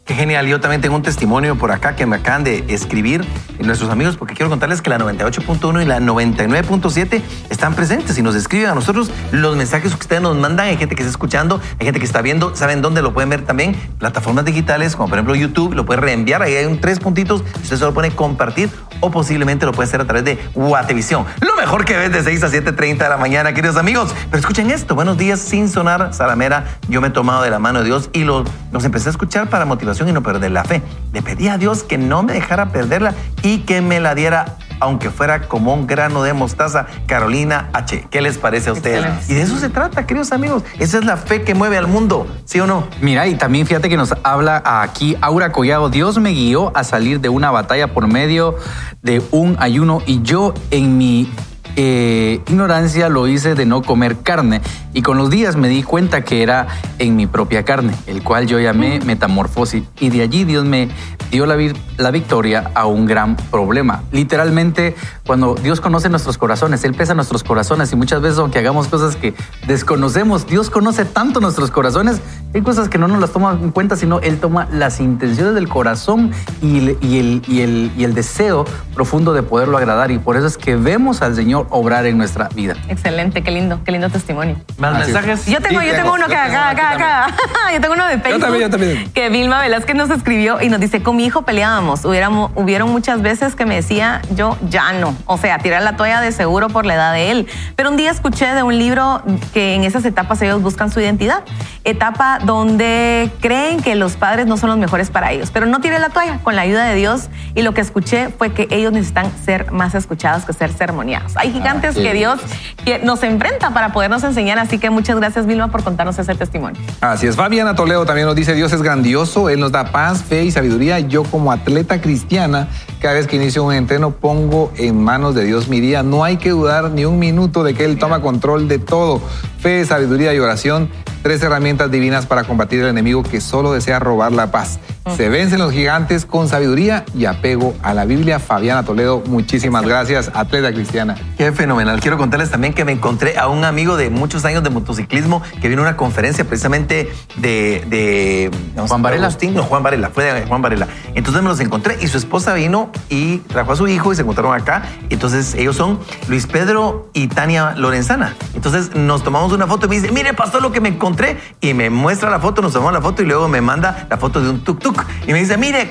Qué 0.06 0.16
genial. 0.16 0.48
Yo 0.48 0.60
también 0.60 0.82
tengo 0.82 0.98
un 0.98 1.02
testimonio 1.02 1.58
por 1.58 1.72
acá 1.72 1.96
que 1.96 2.06
me 2.06 2.18
acaban 2.18 2.44
de 2.44 2.66
escribir 2.68 3.26
nuestros 3.60 3.90
amigos 3.90 4.18
porque 4.18 4.34
quiero 4.34 4.50
contarles 4.50 4.82
que 4.82 4.90
la 4.90 4.98
98.1 4.98 5.82
y 5.82 5.86
la 5.86 6.02
99.7 6.02 7.22
están 7.50 7.74
presentes 7.74 8.18
y 8.18 8.22
nos 8.22 8.36
escriben 8.36 8.70
a 8.70 8.76
nosotros 8.76 9.10
los 9.32 9.56
mensajes 9.56 9.94
que 9.94 10.00
ustedes 10.02 10.22
nos 10.22 10.36
mandan. 10.36 10.66
Hay 10.68 10.76
gente 10.76 10.96
que 10.96 11.04
está 11.04 11.10
escuchando, 11.12 11.62
hay 11.80 11.86
gente 11.86 12.02
que 12.02 12.06
está 12.06 12.22
viendo. 12.22 12.54
¿Saben 12.54 12.82
dónde 12.82 13.02
lo 13.02 13.14
pueden 13.14 13.30
ver 13.30 13.46
también? 13.46 13.78
Plataformas 13.98 14.44
digitales 14.44 14.98
como 14.98 15.08
por 15.08 15.20
ejemplo 15.20 15.36
YouTube. 15.36 15.74
Lo 15.74 15.86
puede 15.86 16.02
reenviar. 16.02 16.42
Ahí 16.42 16.54
hay 16.56 16.66
un 16.66 16.82
tres 16.82 17.00
puntitos. 17.00 17.42
Usted 17.62 17.78
solo 17.78 17.94
pone 17.94 18.12
compartir 18.12 18.70
o 19.00 19.10
posiblemente 19.10 19.66
lo 19.66 19.72
puede 19.72 19.88
hacer 19.88 20.02
a 20.02 20.06
través 20.06 20.26
de 20.26 20.38
Guatevisión. 20.54 21.26
Lo 21.40 21.56
mejor 21.56 21.86
que 21.86 21.96
ves 21.96 22.12
de 22.12 22.24
6 22.24 22.44
a 22.44 22.48
7.30 22.50 22.98
de 22.98 23.10
la 23.10 23.16
mañana, 23.18 23.54
queridos 23.54 23.78
amigos. 23.78 24.14
Pero 24.30 24.40
escuchen 24.42 24.70
esto. 24.70 24.96
Buenos 24.96 25.18
días 25.18 25.40
sin 25.40 25.70
sonar 25.70 26.14
Salamera. 26.14 26.66
Yo 26.90 27.00
me 27.00 27.08
he 27.08 27.12
tomado 27.12 27.42
de 27.42 27.50
la 27.50 27.60
mano 27.60 27.80
de 27.80 27.86
Dios 27.86 28.10
y 28.12 28.26
lo- 28.26 28.44
los 28.74 28.84
empecé 28.84 29.08
a 29.08 29.12
escuchar 29.12 29.48
para 29.50 29.64
y 30.01 30.12
no 30.12 30.24
perder 30.24 30.51
la 30.51 30.63
fe. 30.63 30.81
Le 31.12 31.22
pedí 31.22 31.48
a 31.48 31.57
Dios 31.57 31.84
que 31.84 31.98
no 31.98 32.24
me 32.24 32.34
dejara 32.34 32.69
perderla 32.69 33.13
y 33.42 33.60
que 33.60 33.81
me 33.81 34.00
la 34.00 34.16
diera 34.16 34.57
aunque 34.80 35.10
fuera 35.10 35.44
como 35.44 35.74
un 35.74 35.88
grano 35.88 36.24
de 36.24 36.34
mostaza, 36.34 36.88
Carolina 37.07 37.69
H. 37.72 38.07
¿Qué 38.10 38.22
les 38.22 38.38
parece 38.38 38.69
a 38.69 38.74
ustedes? 38.74 38.98
Excelente. 38.98 39.31
Y 39.31 39.36
de 39.36 39.42
eso 39.44 39.57
se 39.57 39.69
trata, 39.69 40.06
queridos 40.06 40.34
amigos. 40.34 40.63
Esa 40.78 40.98
es 40.98 41.06
la 41.06 41.16
fe 41.16 41.44
que 41.44 41.56
mueve 41.56 41.78
al 41.78 41.88
mundo, 41.88 42.28
¿sí 42.44 42.60
o 42.60 42.68
no? 42.68 42.88
Mira, 43.00 43.26
y 43.28 43.35
también 43.35 43.66
fíjate 43.66 43.88
que 43.88 43.95
nos 43.95 44.14
habla 44.23 44.62
aquí 44.66 45.16
Aura 45.21 45.54
Collado. 45.54 45.90
Dios 45.90 46.18
me 46.19 46.31
guió 46.31 46.76
a 46.76 46.83
salir 46.83 47.21
de 47.21 47.30
una 47.30 47.50
batalla 47.50 47.94
por 47.94 48.07
medio 48.07 48.57
de 49.02 49.21
un 49.31 49.56
ayuno 49.59 50.02
y 50.06 50.21
yo 50.21 50.54
en 50.69 50.97
mi 50.97 51.31
eh, 51.75 52.42
ignorancia 52.47 53.09
lo 53.09 53.27
hice 53.27 53.56
de 53.56 53.65
no 53.65 53.81
comer 53.81 54.18
carne. 54.21 54.61
Y 54.94 55.01
con 55.01 55.18
los 55.18 55.30
días 55.30 55.56
me 55.56 55.69
di 55.69 55.83
cuenta 55.83 56.23
que 56.23 56.44
era 56.44 56.68
en 56.99 57.15
mi 57.15 57.25
propia 57.25 57.63
carne, 57.63 57.94
el 58.06 58.23
cual 58.23 58.45
yo 58.47 58.59
llamé 58.59 58.99
metamorfosis. 58.99 59.83
Y 59.99 60.09
de 60.09 60.21
allí 60.21 60.44
Dios 60.44 60.65
me 60.65 60.89
dio 61.31 61.45
la, 61.45 61.57
la 61.97 62.11
victoria 62.11 62.71
a 62.75 62.85
un 62.85 63.06
gran 63.06 63.35
problema. 63.35 64.03
Literalmente, 64.11 64.95
cuando 65.25 65.56
Dios 65.56 65.80
conoce 65.80 66.09
nuestros 66.09 66.37
corazones, 66.37 66.83
Él 66.83 66.94
pesa 66.94 67.13
nuestros 67.13 67.44
corazones 67.44 67.92
y 67.94 67.95
muchas 67.95 68.21
veces 68.21 68.39
aunque 68.39 68.59
hagamos 68.59 68.87
cosas 68.87 69.15
que 69.15 69.33
desconocemos, 69.68 70.45
Dios 70.47 70.69
conoce 70.69 71.06
tanto 71.06 71.39
nuestros 71.39 71.71
corazones, 71.71 72.21
hay 72.53 72.61
cosas 72.61 72.89
que 72.89 72.97
no 72.97 73.07
nos 73.07 73.19
las 73.19 73.31
toma 73.31 73.57
en 73.61 73.71
cuenta, 73.71 73.95
sino 73.95 74.19
Él 74.19 74.39
toma 74.39 74.68
las 74.71 74.99
intenciones 74.99 75.56
del 75.56 75.69
corazón 75.69 76.31
y 76.61 76.77
el, 76.77 76.97
y 77.01 77.19
el, 77.19 77.42
y 77.47 77.61
el, 77.61 77.92
y 77.97 78.03
el 78.03 78.13
deseo 78.13 78.65
profundo 78.94 79.33
de 79.33 79.44
poderlo 79.44 79.77
agradar 79.77 80.11
y 80.11 80.19
por 80.19 80.35
eso 80.35 80.45
es 80.45 80.57
que 80.57 80.75
vemos 80.75 81.21
al 81.21 81.35
Señor 81.35 81.68
obrar 81.69 82.06
en 82.06 82.18
nuestra 82.18 82.49
vida. 82.49 82.75
Excelente, 82.89 83.44
qué 83.44 83.51
lindo, 83.51 83.80
qué 83.85 83.92
lindo 83.94 84.09
testimonio. 84.09 84.57
¿Más 84.77 84.94
Así 84.94 85.01
es. 85.01 85.07
mensajes? 85.13 85.45
Yo 85.45 85.61
tengo, 85.61 85.80
Sí, 85.80 85.87
yo 85.87 85.94
tengo, 85.94 86.03
tengo 86.03 86.15
uno 86.15 86.27
yo 86.27 86.33
acá, 86.33 86.69
aquí 86.69 86.81
acá, 86.81 86.92
acá. 86.94 87.35
Yo 87.73 87.81
tengo 87.81 87.95
uno 87.95 88.06
de 88.06 88.19
Facebook. 88.19 88.42
también, 88.42 88.63
yo 88.63 88.69
también. 88.69 89.11
Que 89.13 89.30
Vilma 89.30 89.59
Velázquez 89.61 89.95
nos 89.95 90.09
escribió 90.11 90.61
y 90.61 90.69
nos 90.69 90.80
dice, 90.80 91.01
con 91.01 91.15
mi 91.15 91.25
hijo 91.25 91.42
peleábamos. 91.42 92.06
Hubiéramos, 92.06 92.51
hubieron 92.56 92.92
muchas 92.92 93.23
veces 93.23 93.56
que 93.56 93.65
me 93.65 93.75
decía, 93.75 94.21
yo 94.35 94.57
ya 94.69 94.94
no. 94.94 95.13
O 95.26 95.38
sea, 95.38 95.60
tirar 95.60 95.82
la 95.82 95.98
toalla 95.98 96.22
de 96.22 96.32
seguro 96.32 96.70
por 96.70 96.86
la 96.86 96.96
edad 96.96 97.14
de 97.14 97.32
él. 97.32 97.48
Pero 97.76 97.90
un 97.90 97.98
día 97.98 98.12
escuché 98.12 98.54
de 98.54 98.64
un 98.64 98.78
libro 98.78 99.22
que 99.54 99.76
en 99.76 99.84
esas 99.84 100.06
etapas 100.06 100.42
ellos 100.42 100.62
buscan 100.62 100.92
su 100.92 101.00
identidad. 101.00 101.44
Etapa 101.84 102.40
donde 102.44 103.30
creen 103.42 103.82
que 103.82 103.96
los 103.96 104.16
padres 104.16 104.46
no 104.48 104.58
son 104.58 104.70
los 104.70 104.78
mejores 104.78 105.10
para 105.10 105.32
ellos. 105.32 105.50
Pero 105.52 105.66
no 105.66 105.82
tiré 105.82 106.00
la 106.00 106.10
toalla 106.10 106.40
con 106.44 106.56
la 106.56 106.62
ayuda 106.62 106.86
de 106.86 106.96
Dios. 106.96 107.30
Y 107.56 107.64
lo 107.64 107.74
que 107.74 107.82
escuché 107.82 108.30
fue 108.30 108.54
que 108.54 108.68
ellos 108.72 108.94
necesitan 108.94 109.32
ser 109.44 109.72
más 109.72 109.96
escuchados 109.96 110.46
que 110.46 110.54
ser 110.54 110.72
sermoneados. 110.72 111.36
Hay 111.38 111.52
gigantes 111.52 111.96
qué 111.96 112.04
que 112.04 112.14
Dios 112.14 112.40
que 112.86 113.00
nos 113.00 113.24
enfrenta 113.24 113.72
para 113.72 113.92
podernos 113.92 114.24
enseñar 114.24 114.54
Así 114.60 114.78
que 114.78 114.90
muchas 114.90 115.18
gracias, 115.18 115.46
Vilma, 115.46 115.70
por 115.70 115.84
contarnos 115.84 116.18
ese 116.20 116.36
testimonio. 116.36 116.82
Así 117.02 117.28
es, 117.28 117.36
Fabiana 117.36 117.76
Toledo 117.76 118.06
también 118.06 118.28
nos 118.28 118.36
dice, 118.36 118.54
Dios 118.54 118.72
es 118.74 118.82
grandioso, 118.82 119.50
Él 119.50 119.60
nos 119.60 119.72
da 119.72 119.86
paz, 119.86 120.24
fe 120.24 120.44
y 120.44 120.52
sabiduría. 120.52 121.00
Yo 121.00 121.24
como 121.24 121.52
atleta 121.52 122.02
cristiana, 122.02 122.68
cada 123.00 123.16
vez 123.16 123.28
que 123.28 123.36
inicio 123.36 123.64
un 123.64 123.74
entreno, 123.74 124.12
pongo 124.12 124.72
en 124.78 125.03
manos 125.04 125.36
de 125.36 125.44
Dios 125.45 125.68
mi 125.68 125.80
día. 125.80 126.02
No 126.02 126.24
hay 126.24 126.38
que 126.38 126.50
dudar 126.50 126.90
ni 126.90 127.06
un 127.06 127.19
minuto 127.19 127.64
de 127.64 127.76
que 127.76 127.86
Él 127.86 128.00
toma 128.00 128.22
control 128.22 128.68
de 128.68 128.80
todo. 128.80 129.22
Fe, 129.64 129.86
sabiduría 129.86 130.34
y 130.34 130.40
oración, 130.40 130.90
tres 131.22 131.42
herramientas 131.42 131.90
divinas 131.90 132.26
para 132.26 132.44
combatir 132.44 132.82
el 132.82 132.88
enemigo 132.88 133.24
que 133.24 133.40
solo 133.40 133.72
desea 133.72 133.98
robar 133.98 134.34
la 134.34 134.52
paz. 134.52 134.78
Se 135.18 135.28
vencen 135.28 135.60
los 135.60 135.74
gigantes 135.74 136.26
con 136.26 136.48
sabiduría 136.48 137.04
y 137.14 137.26
apego 137.26 137.74
a 137.82 137.94
la 137.94 138.06
Biblia. 138.06 138.40
Fabiana 138.40 138.84
Toledo, 138.84 139.22
muchísimas 139.26 139.84
gracias, 139.84 140.32
atleta 140.34 140.72
cristiana. 140.72 141.16
Qué 141.38 141.52
fenomenal. 141.52 142.00
Quiero 142.00 142.18
contarles 142.18 142.50
también 142.50 142.74
que 142.74 142.86
me 142.86 142.94
encontré 142.94 143.38
a 143.38 143.48
un 143.48 143.66
amigo 143.66 143.98
de 143.98 144.10
muchos 144.10 144.46
años 144.46 144.64
de 144.64 144.70
motociclismo 144.70 145.42
que 145.62 145.68
vino 145.68 145.82
a 145.82 145.86
una 145.88 145.98
conferencia 145.98 146.46
precisamente 146.46 147.12
de... 147.38 147.84
de 147.88 148.52
Juan 148.88 149.02
Varela. 149.02 149.28
Agustín, 149.28 149.54
no, 149.54 149.64
Juan 149.64 149.84
Varela, 149.84 150.10
fue 150.10 150.24
de 150.24 150.46
Juan 150.46 150.62
Varela. 150.62 150.88
Entonces 151.16 151.42
me 151.42 151.50
los 151.50 151.60
encontré 151.60 151.98
y 152.02 152.08
su 152.08 152.18
esposa 152.18 152.54
vino 152.54 152.90
y 153.10 153.40
trajo 153.40 153.74
a 153.74 153.76
su 153.76 153.88
hijo 153.90 154.14
y 154.14 154.16
se 154.16 154.22
encontraron 154.22 154.54
acá. 154.54 154.84
Entonces 155.10 155.54
ellos 155.56 155.76
son 155.76 156.00
Luis 156.28 156.48
Pedro 156.48 157.10
y 157.14 157.28
Tania 157.28 157.76
Lorenzana. 157.76 158.36
Entonces 158.56 158.96
nos 158.96 159.24
tomamos 159.24 159.53
una 159.56 159.68
foto 159.68 159.86
y 159.86 159.90
me 159.90 159.95
dice, 159.95 160.12
mire, 160.12 160.33
pastor, 160.33 160.62
lo 160.62 160.72
que 160.72 160.81
me 160.81 160.90
encontré. 160.90 161.40
Y 161.62 161.74
me 161.74 161.90
muestra 161.90 162.30
la 162.30 162.40
foto, 162.40 162.62
nos 162.62 162.74
tomamos 162.74 162.94
la 162.94 163.02
foto 163.02 163.22
y 163.22 163.26
luego 163.26 163.48
me 163.48 163.62
manda 163.62 164.07
la 164.10 164.18
foto 164.18 164.42
de 164.42 164.50
un 164.50 164.64
tuk-tuk. 164.64 165.04
Y 165.28 165.33
me 165.33 165.40
dice, 165.40 165.57
mire, 165.57 165.90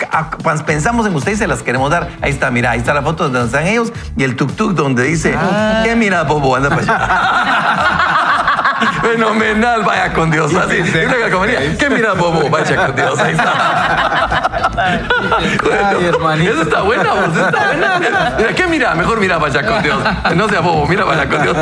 pensamos 0.67 1.07
en 1.07 1.15
usted 1.15 1.33
y 1.33 1.37
se 1.37 1.47
las 1.47 1.63
queremos 1.63 1.91
dar. 1.91 2.11
Ahí 2.21 2.31
está, 2.31 2.51
mira, 2.51 2.73
ahí 2.73 2.79
está 2.79 2.95
la 2.95 3.03
foto 3.03 3.29
donde 3.29 3.47
están 3.47 3.67
ellos 3.67 3.93
y 4.17 4.25
el 4.25 4.37
tuk-tuk 4.37 4.73
donde 4.75 5.05
dice, 5.05 5.37
¿qué 5.85 5.95
mira, 5.97 6.23
Bobo? 6.25 6.57
Anda 6.57 6.69
para 6.69 6.83
allá. 6.83 8.19
Fenomenal, 9.03 9.83
vaya 9.83 10.13
con 10.13 10.31
Dios. 10.31 10.55
Así, 10.55 10.81
una 10.81 11.17
calcomanía. 11.17 11.77
¿Qué 11.77 11.91
mira, 11.91 12.13
Bobo? 12.15 12.49
Vaya 12.49 12.87
con 12.87 12.97
Dios. 12.97 13.19
Ahí 13.19 13.33
está. 13.33 14.63
Ay, 14.77 16.05
hermanito. 16.05 16.53
Eso 16.53 16.63
está 16.63 16.83
buena, 16.83 17.13
vos, 17.13 17.29
eso 17.35 17.47
está 17.47 17.67
buena. 17.67 18.35
Mira, 18.39 18.55
¿qué 18.55 18.67
mira? 18.67 18.95
Mejor 18.95 19.21
mira 19.21 19.39
vaya 19.39 19.67
con 19.67 19.83
Dios. 19.83 19.99
No 20.37 20.49
sea 20.49 20.61
bobo, 20.61 20.87
mira 20.87 21.05
vaya 21.05 21.29
con 21.29 21.43
Dios. 21.43 21.57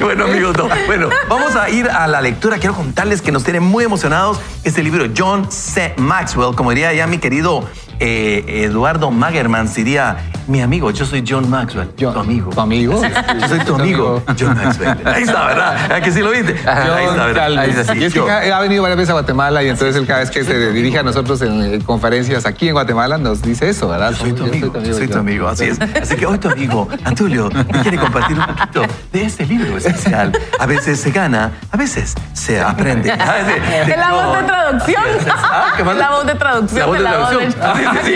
Bueno, 0.00 0.24
amigos, 0.24 0.56
no. 0.56 0.68
Bueno, 0.86 1.08
vamos 1.28 1.56
a 1.56 1.70
ir 1.70 1.88
a 1.88 2.06
la 2.06 2.20
lectura. 2.20 2.58
Quiero 2.58 2.74
contarles 2.74 3.22
que 3.22 3.32
nos 3.32 3.44
tiene 3.44 3.60
muy 3.60 3.84
emocionados 3.84 4.40
este 4.64 4.82
libro, 4.82 5.06
John 5.16 5.50
C. 5.50 5.94
Maxwell. 5.96 6.54
Como 6.54 6.70
diría 6.70 6.92
ya 6.92 7.06
mi 7.06 7.18
querido 7.18 7.68
eh, 7.98 8.64
Eduardo 8.64 9.10
Magerman, 9.10 9.72
diría, 9.72 10.18
mi 10.50 10.60
amigo, 10.60 10.90
yo 10.90 11.04
soy 11.06 11.24
John 11.26 11.48
Maxwell, 11.48 11.90
John, 11.98 12.12
tu 12.14 12.20
amigo. 12.20 12.50
¿tu 12.50 12.60
amigo? 12.60 13.00
Yo 13.40 13.48
soy 13.48 13.58
tu 13.60 13.74
amigo, 13.76 14.22
John 14.38 14.56
Maxwell. 14.56 14.96
Ahí 15.06 15.22
está, 15.22 15.46
¿verdad? 15.46 15.92
¿A 15.92 16.00
que 16.00 16.10
sí 16.10 16.20
lo 16.20 16.30
viste? 16.30 16.54
Ahí 16.68 17.04
está, 17.06 17.26
¿verdad? 17.26 17.58
Ahí 17.58 17.70
está, 17.70 17.92
sí. 17.94 17.98
Y 18.00 18.04
es 18.04 18.12
que 18.12 18.20
John. 18.20 18.30
ha 18.30 18.60
venido 18.60 18.82
varias 18.82 18.96
veces 18.98 19.10
a 19.10 19.12
Guatemala 19.14 19.62
y 19.62 19.68
entonces 19.68 19.96
él 19.96 20.06
cada 20.06 20.20
vez 20.20 20.30
que 20.30 20.42
se 20.44 20.72
dirige 20.72 20.98
a 20.98 21.02
nosotros 21.02 21.40
en 21.42 21.80
conferencias 21.82 22.46
aquí 22.46 22.66
en 22.68 22.74
Guatemala 22.74 23.16
nos 23.18 23.42
dice 23.42 23.68
eso, 23.68 23.88
¿verdad? 23.88 24.10
Yo 24.12 24.16
soy 24.18 24.32
tu 24.32 24.44
amigo, 24.44 24.72
yo 24.82 24.94
soy 24.94 25.08
tu 25.08 25.18
amigo, 25.18 25.48
así 25.48 25.64
es. 25.66 25.80
Así 25.80 26.16
que 26.16 26.26
hoy 26.26 26.38
tu 26.38 26.48
amigo, 26.48 26.88
Antulio, 27.04 27.48
me 27.50 27.64
quiere 27.82 27.96
compartir 27.98 28.36
un 28.38 28.46
poquito 28.46 28.82
de 29.12 29.22
este 29.24 29.46
libro 29.46 29.76
especial. 29.76 30.32
A 30.58 30.66
veces 30.66 31.00
se 31.00 31.10
gana, 31.10 31.52
a 31.70 31.76
veces 31.76 32.14
se 32.32 32.60
aprende. 32.60 33.10
Ah, 33.20 33.34
de- 33.44 33.92
Es 33.92 33.96
la 33.98 34.10
voz 34.12 34.24
de 34.32 34.36
John. 34.38 34.46
traducción. 34.46 35.02
Ah, 35.30 35.72
¿qué 35.76 35.84
más? 35.84 35.96
La 35.96 36.10
voz 36.10 36.26
de 36.26 36.34
traducción 36.34 36.80
La 36.80 36.86
voz 36.86 36.98
de 36.98 37.04
de 37.04 37.10
la 37.10 37.18
voz 37.18 37.28
traducción. 37.28 37.60
de- 37.60 37.86
Ah, 37.86 37.94
sí, 38.04 38.14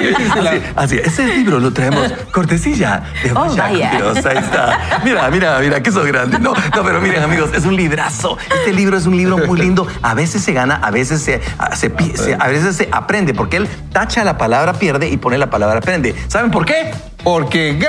así, 0.48 0.62
así. 0.76 0.98
Ese 1.04 1.26
libro 1.26 1.60
lo 1.60 1.72
traemos 1.72 2.12
cortesilla 2.32 3.02
de 3.22 3.32
Oh, 3.32 3.54
Vaya. 3.56 3.90
Dios. 3.96 4.24
Ahí 4.26 4.38
está. 4.38 4.78
Mira, 5.04 5.28
mira, 5.30 5.58
mira, 5.60 5.82
que 5.82 5.92
sos 5.92 6.06
grande. 6.06 6.38
No, 6.38 6.52
no, 6.54 6.82
pero 6.84 7.00
miren, 7.00 7.22
amigos, 7.22 7.50
es 7.54 7.64
un 7.64 7.76
librazo. 7.76 8.36
Este 8.58 8.72
libro 8.72 8.96
es 8.96 9.06
un 9.06 9.16
libro 9.16 9.38
muy 9.38 9.58
lindo. 9.60 9.86
A 10.02 10.14
veces 10.14 10.42
se 10.42 10.52
gana, 10.52 10.80
a 10.82 10.90
veces 10.90 11.22
se, 11.22 11.40
a- 11.58 11.74
se 11.76 11.90
pi- 11.90 12.12
se- 12.16 12.36
a 12.38 12.46
veces 12.48 12.76
se 12.76 12.88
aprende, 12.92 13.34
porque 13.34 13.56
él 13.58 13.68
tacha 13.92 14.24
la 14.24 14.36
palabra 14.38 14.72
pierde 14.74 15.08
y 15.08 15.16
pone 15.16 15.38
la 15.38 15.50
palabra 15.50 15.78
aprende. 15.78 16.14
¿Saben 16.28 16.50
por 16.50 16.64
qué? 16.64 16.92
Porque 17.22 17.78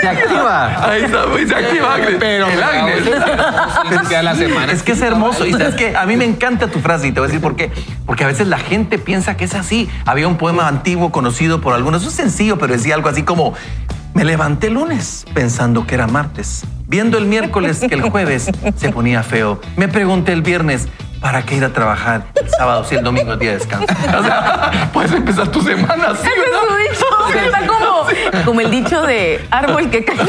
Se 0.00 0.08
activa. 0.08 0.90
Ahí 0.90 1.02
está, 1.02 1.24
pues, 1.26 1.48
se 1.48 1.54
activa 1.54 1.94
Agnes. 1.94 2.16
Pero 2.18 2.46
el 2.46 2.62
Agnes. 2.62 4.14
a 4.16 4.22
la 4.22 4.34
semana. 4.34 4.72
Es 4.76 4.82
que 4.82 4.92
es 4.92 5.00
hermoso. 5.02 5.46
Y 5.46 5.52
sabes 5.52 5.74
que 5.74 5.96
a 5.96 6.04
mí 6.06 6.16
me 6.16 6.24
encanta 6.24 6.68
tu 6.68 6.80
frase 6.80 7.08
y 7.08 7.12
te 7.12 7.20
voy 7.20 7.26
a 7.26 7.28
decir 7.28 7.40
por 7.40 7.56
qué. 7.56 7.70
Porque 8.04 8.24
a 8.24 8.26
veces 8.26 8.46
la 8.48 8.58
gente 8.58 8.98
piensa 8.98 9.36
que 9.36 9.44
es 9.44 9.54
así. 9.54 9.88
Había 10.04 10.28
un 10.28 10.36
poema 10.36 10.68
antiguo 10.68 11.12
conocido 11.12 11.60
por 11.60 11.74
algunos. 11.74 12.04
Es 12.06 12.12
sencillo, 12.12 12.58
pero 12.58 12.72
decía 12.72 12.94
algo 12.94 13.08
así 13.08 13.22
como: 13.22 13.54
Me 14.14 14.24
levanté 14.24 14.68
el 14.68 14.74
lunes 14.74 15.24
pensando 15.34 15.86
que 15.86 15.94
era 15.94 16.06
martes. 16.06 16.64
Viendo 16.88 17.18
el 17.18 17.26
miércoles 17.26 17.80
que 17.80 17.94
el 17.94 18.02
jueves 18.02 18.50
se 18.76 18.92
ponía 18.92 19.22
feo. 19.22 19.60
Me 19.76 19.88
pregunté 19.88 20.32
el 20.32 20.42
viernes. 20.42 20.88
¿Para 21.20 21.42
qué 21.42 21.56
ir 21.56 21.64
a 21.64 21.72
trabajar 21.72 22.26
el 22.34 22.48
sábado 22.50 22.84
si 22.84 22.94
el 22.94 23.02
domingo 23.02 23.32
es 23.32 23.38
día 23.38 23.52
de 23.52 23.58
descanso? 23.58 23.86
O 24.18 24.22
sea, 24.22 24.90
puedes 24.92 25.12
empezar 25.12 25.48
tu 25.48 25.62
semana 25.62 26.10
así, 26.10 26.28
Ese 26.28 26.75
Está 27.36 27.66
como, 27.66 28.06
como 28.44 28.60
el 28.60 28.70
dicho 28.70 29.02
de 29.02 29.46
árbol 29.50 29.90
que 29.90 30.04
cae. 30.04 30.16
No, 30.16 30.24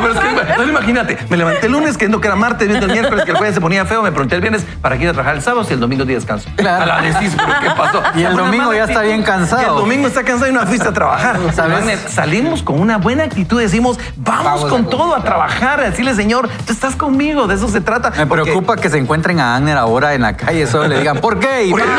pero 0.00 0.12
es 0.12 0.20
que, 0.20 0.56
no, 0.58 0.64
imagínate, 0.68 1.18
me 1.28 1.36
levanté 1.36 1.66
el 1.66 1.72
lunes 1.72 1.96
creyendo 1.96 2.20
que 2.20 2.28
era 2.28 2.36
martes, 2.36 2.68
viendo 2.68 2.86
el 2.86 2.92
miércoles 2.92 3.24
que 3.24 3.30
el 3.32 3.36
jueves 3.36 3.54
se 3.54 3.60
ponía 3.60 3.84
feo, 3.84 4.02
me 4.02 4.10
pregunté 4.12 4.36
el 4.36 4.40
viernes 4.40 4.64
para 4.80 4.96
qué 4.96 5.04
ir 5.04 5.10
a 5.10 5.12
trabajar 5.12 5.36
el 5.36 5.42
sábado 5.42 5.64
si 5.64 5.74
el 5.74 5.80
domingo 5.80 6.04
día 6.04 6.14
de 6.14 6.20
descanso. 6.20 6.48
Claro. 6.56 6.82
A 6.84 6.86
la 6.86 7.00
decís, 7.02 7.34
pero 7.36 7.52
¿qué 7.60 7.70
pasó? 7.76 8.02
Y 8.14 8.22
el 8.22 8.36
domingo 8.36 8.72
ya 8.72 8.84
está 8.84 9.02
bien 9.02 9.22
cansado. 9.22 9.62
Y 9.62 9.64
el 9.64 9.70
domingo 9.74 10.06
está 10.08 10.22
cansado 10.24 10.50
y 10.50 10.54
no 10.54 10.66
fuiste 10.66 10.88
a 10.88 10.92
trabajar. 10.92 11.38
¿Sabes? 11.54 12.00
Salimos 12.08 12.62
con 12.62 12.80
una 12.80 12.98
buena 12.98 13.24
actitud, 13.24 13.60
decimos, 13.60 13.98
vamos, 14.16 14.64
con 14.66 14.88
todo 14.88 15.14
a 15.14 15.22
trabajar, 15.22 15.80
a 15.80 15.84
decirle, 15.90 16.14
Señor, 16.14 16.48
tú 16.66 16.72
estás 16.72 16.96
conmigo, 16.96 17.46
de 17.46 17.54
eso 17.54 17.68
se 17.68 17.80
trata. 17.80 18.10
Me 18.10 18.26
Porque- 18.26 18.44
preocupa 18.44 18.76
que 18.76 18.88
se 18.90 18.98
encuentren 18.98 19.40
a 19.40 19.56
Agner 19.56 19.76
ahora 19.76 20.14
en 20.14 20.22
la 20.22 20.36
calle, 20.36 20.66
solo 20.66 20.88
le 20.88 20.98
digan, 20.98 21.18
¿por 21.18 21.38
qué? 21.38 21.64
Y- 21.64 21.70
Porque- 21.70 21.86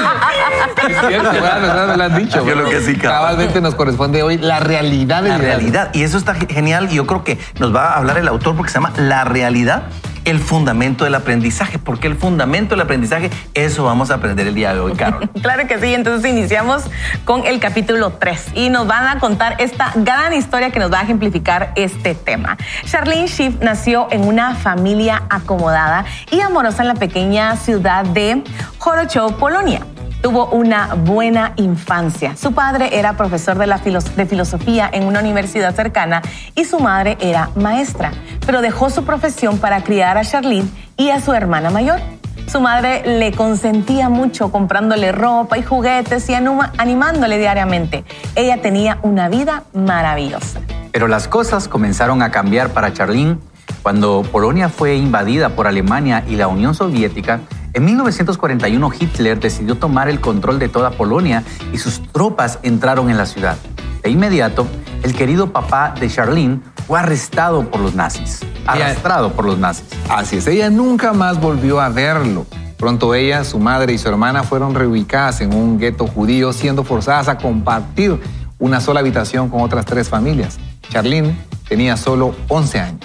Es 0.88 0.98
cierto, 1.08 1.30
¿verdad? 1.32 1.60
¿verdad? 1.60 1.88
Me 1.88 1.96
lo 1.96 2.04
has 2.04 2.16
dicho. 2.16 2.46
Yo 2.46 2.54
lo 2.54 2.68
que 2.68 2.80
sí, 2.80 2.94
cabrón. 2.96 3.20
Cabalmente 3.22 3.60
nos 3.60 3.74
corresponde 3.74 4.22
hoy 4.22 4.38
la 4.38 4.60
realidad 4.60 5.22
de 5.22 5.28
La 5.30 5.38
realidad. 5.38 5.90
Y 5.92 6.02
eso 6.02 6.18
está 6.18 6.34
ge- 6.34 6.46
genial. 6.48 6.88
Y 6.90 6.94
yo 6.96 7.06
creo 7.06 7.24
que 7.24 7.38
nos 7.58 7.74
va 7.74 7.92
a 7.92 7.98
hablar 7.98 8.18
el 8.18 8.28
autor 8.28 8.56
porque 8.56 8.70
se 8.72 8.74
llama 8.78 8.92
La 8.96 9.24
realidad, 9.24 9.84
el 10.24 10.38
fundamento 10.38 11.04
del 11.04 11.14
aprendizaje. 11.14 11.78
Porque 11.78 12.06
el 12.06 12.16
fundamento 12.16 12.74
del 12.74 12.82
aprendizaje, 12.82 13.30
eso 13.54 13.84
vamos 13.84 14.10
a 14.10 14.14
aprender 14.14 14.46
el 14.46 14.54
día 14.54 14.72
de 14.74 14.80
hoy, 14.80 14.92
Carol. 14.94 15.28
Claro 15.42 15.66
que 15.66 15.78
sí, 15.78 15.94
entonces 15.94 16.30
iniciamos 16.30 16.82
con 17.24 17.46
el 17.46 17.60
capítulo 17.60 18.10
3 18.12 18.48
y 18.54 18.68
nos 18.70 18.86
van 18.86 19.06
a 19.06 19.18
contar 19.18 19.56
esta 19.58 19.92
gran 19.96 20.32
historia 20.32 20.70
que 20.70 20.78
nos 20.78 20.92
va 20.92 21.00
a 21.00 21.02
ejemplificar 21.02 21.72
este 21.76 22.14
tema. 22.14 22.56
Charlene 22.84 23.26
Schiff 23.28 23.54
nació 23.60 24.08
en 24.10 24.26
una 24.26 24.54
familia 24.54 25.22
acomodada 25.30 26.04
y 26.30 26.40
amorosa 26.40 26.82
en 26.82 26.88
la 26.88 26.94
pequeña 26.94 27.56
ciudad 27.56 28.04
de 28.04 28.42
Chorochow, 28.82 29.36
Polonia. 29.38 29.80
Tuvo 30.20 30.46
una 30.50 30.94
buena 30.94 31.54
infancia. 31.56 32.36
Su 32.36 32.52
padre 32.52 32.98
era 32.98 33.14
profesor 33.16 33.56
de, 33.56 34.26
filosofía 34.26 34.90
en 34.92 35.04
una 35.04 35.20
universidad 35.20 35.74
cercana 35.74 36.20
y 36.54 36.66
su 36.66 36.78
madre 36.78 37.16
era 37.20 37.48
maestra, 37.56 38.12
pero 38.44 38.60
dejó 38.60 38.90
su 38.90 39.04
profesión 39.04 39.58
para 39.58 39.82
criar 39.82 40.18
a 40.18 40.24
Charlene 40.24 40.68
y 40.98 41.08
a 41.08 41.22
su 41.22 41.32
hermana 41.32 41.70
mayor. 41.70 42.00
Su 42.46 42.60
madre 42.60 43.02
le 43.18 43.32
consentía 43.32 44.10
mucho 44.10 44.52
comprándole 44.52 45.10
ropa 45.12 45.56
y 45.56 45.62
juguetes 45.62 46.28
y 46.28 46.34
animándole 46.34 47.38
diariamente. 47.38 48.04
Ella 48.34 48.60
tenía 48.60 48.98
una 49.02 49.30
vida 49.30 49.62
maravillosa. 49.72 50.60
Pero 50.92 51.08
las 51.08 51.28
cosas 51.28 51.66
comenzaron 51.66 52.20
a 52.22 52.30
cambiar 52.30 52.70
para 52.70 52.92
Charlene 52.92 53.38
cuando 53.82 54.22
Polonia 54.30 54.68
fue 54.68 54.96
invadida 54.96 55.50
por 55.50 55.66
Alemania 55.66 56.24
y 56.28 56.36
la 56.36 56.48
Unión 56.48 56.74
Soviética. 56.74 57.40
En 57.72 57.84
1941 57.84 58.90
Hitler 58.98 59.38
decidió 59.38 59.76
tomar 59.76 60.08
el 60.08 60.20
control 60.20 60.58
de 60.58 60.68
toda 60.68 60.90
Polonia 60.90 61.44
y 61.72 61.78
sus 61.78 62.02
tropas 62.12 62.58
entraron 62.62 63.10
en 63.10 63.16
la 63.16 63.26
ciudad. 63.26 63.56
De 64.02 64.10
inmediato, 64.10 64.66
el 65.04 65.14
querido 65.14 65.52
papá 65.52 65.94
de 65.98 66.08
Charlene 66.08 66.60
fue 66.86 66.98
arrestado 66.98 67.70
por 67.70 67.80
los 67.80 67.94
nazis, 67.94 68.40
arrastrado 68.66 69.32
por 69.32 69.44
los 69.44 69.58
nazis. 69.58 69.86
Así 70.08 70.38
es, 70.38 70.46
ella 70.48 70.68
nunca 70.68 71.12
más 71.12 71.40
volvió 71.40 71.80
a 71.80 71.90
verlo. 71.90 72.44
Pronto 72.76 73.14
ella, 73.14 73.44
su 73.44 73.60
madre 73.60 73.92
y 73.92 73.98
su 73.98 74.08
hermana 74.08 74.42
fueron 74.42 74.74
reubicadas 74.74 75.40
en 75.40 75.54
un 75.54 75.78
gueto 75.78 76.06
judío, 76.06 76.52
siendo 76.52 76.82
forzadas 76.82 77.28
a 77.28 77.38
compartir 77.38 78.18
una 78.58 78.80
sola 78.80 79.00
habitación 79.00 79.48
con 79.48 79.60
otras 79.60 79.84
tres 79.84 80.08
familias. 80.08 80.58
Charlene 80.88 81.36
tenía 81.68 81.96
solo 81.96 82.34
11 82.48 82.80
años. 82.80 83.00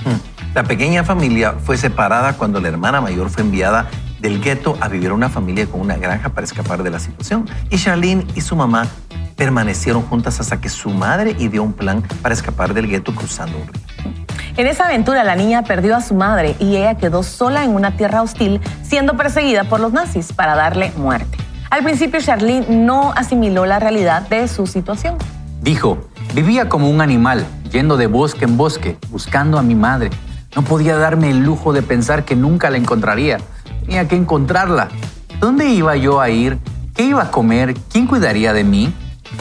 La 0.55 0.63
pequeña 0.63 1.03
familia 1.03 1.53
fue 1.61 1.77
separada 1.77 2.33
cuando 2.33 2.61
la 2.61 2.69
hermana 2.69 3.01
mayor 3.01 3.29
fue 3.29 3.43
enviada 3.43 3.89
del 4.25 4.41
gueto 4.41 4.75
a 4.81 4.87
vivir 4.87 5.11
a 5.11 5.13
una 5.13 5.29
familia 5.29 5.67
con 5.67 5.81
una 5.81 5.97
granja 5.97 6.29
para 6.29 6.45
escapar 6.45 6.81
de 6.81 6.89
la 6.89 6.97
situación. 6.97 7.47
Y 7.69 7.77
Charlene 7.77 8.25
y 8.33 8.41
su 8.41 8.55
mamá 8.55 8.87
permanecieron 9.35 10.01
juntas 10.01 10.39
hasta 10.39 10.59
que 10.59 10.67
su 10.67 10.89
madre 10.89 11.35
ideó 11.37 11.61
un 11.61 11.73
plan 11.73 12.01
para 12.23 12.33
escapar 12.33 12.73
del 12.73 12.87
gueto 12.87 13.13
cruzando 13.13 13.55
un 13.55 13.67
río. 13.67 13.83
En 14.57 14.65
esa 14.65 14.85
aventura 14.85 15.23
la 15.23 15.35
niña 15.35 15.61
perdió 15.61 15.95
a 15.95 16.01
su 16.01 16.15
madre 16.15 16.55
y 16.59 16.75
ella 16.75 16.95
quedó 16.95 17.21
sola 17.21 17.63
en 17.63 17.75
una 17.75 17.97
tierra 17.97 18.23
hostil 18.23 18.61
siendo 18.81 19.15
perseguida 19.15 19.65
por 19.65 19.79
los 19.79 19.93
nazis 19.93 20.33
para 20.33 20.55
darle 20.55 20.91
muerte. 20.97 21.37
Al 21.69 21.83
principio 21.83 22.19
Charlene 22.19 22.65
no 22.67 23.13
asimiló 23.15 23.67
la 23.67 23.77
realidad 23.77 24.27
de 24.27 24.47
su 24.47 24.65
situación. 24.65 25.17
Dijo, 25.61 25.99
Vivía 26.33 26.67
como 26.67 26.89
un 26.89 26.99
animal, 26.99 27.45
yendo 27.71 27.95
de 27.95 28.07
bosque 28.07 28.45
en 28.45 28.57
bosque, 28.57 28.97
buscando 29.11 29.59
a 29.59 29.61
mi 29.61 29.75
madre. 29.75 30.09
No 30.55 30.63
podía 30.63 30.97
darme 30.97 31.29
el 31.29 31.43
lujo 31.43 31.73
de 31.73 31.83
pensar 31.83 32.25
que 32.25 32.35
nunca 32.35 32.71
la 32.71 32.77
encontraría. 32.77 33.37
Tenía 33.85 34.07
que 34.07 34.15
encontrarla. 34.15 34.89
¿Dónde 35.39 35.69
iba 35.69 35.95
yo 35.95 36.19
a 36.19 36.29
ir? 36.29 36.57
¿Qué 36.95 37.03
iba 37.03 37.23
a 37.23 37.31
comer? 37.31 37.75
¿Quién 37.91 38.07
cuidaría 38.07 38.51
de 38.51 38.63
mí? 38.63 38.93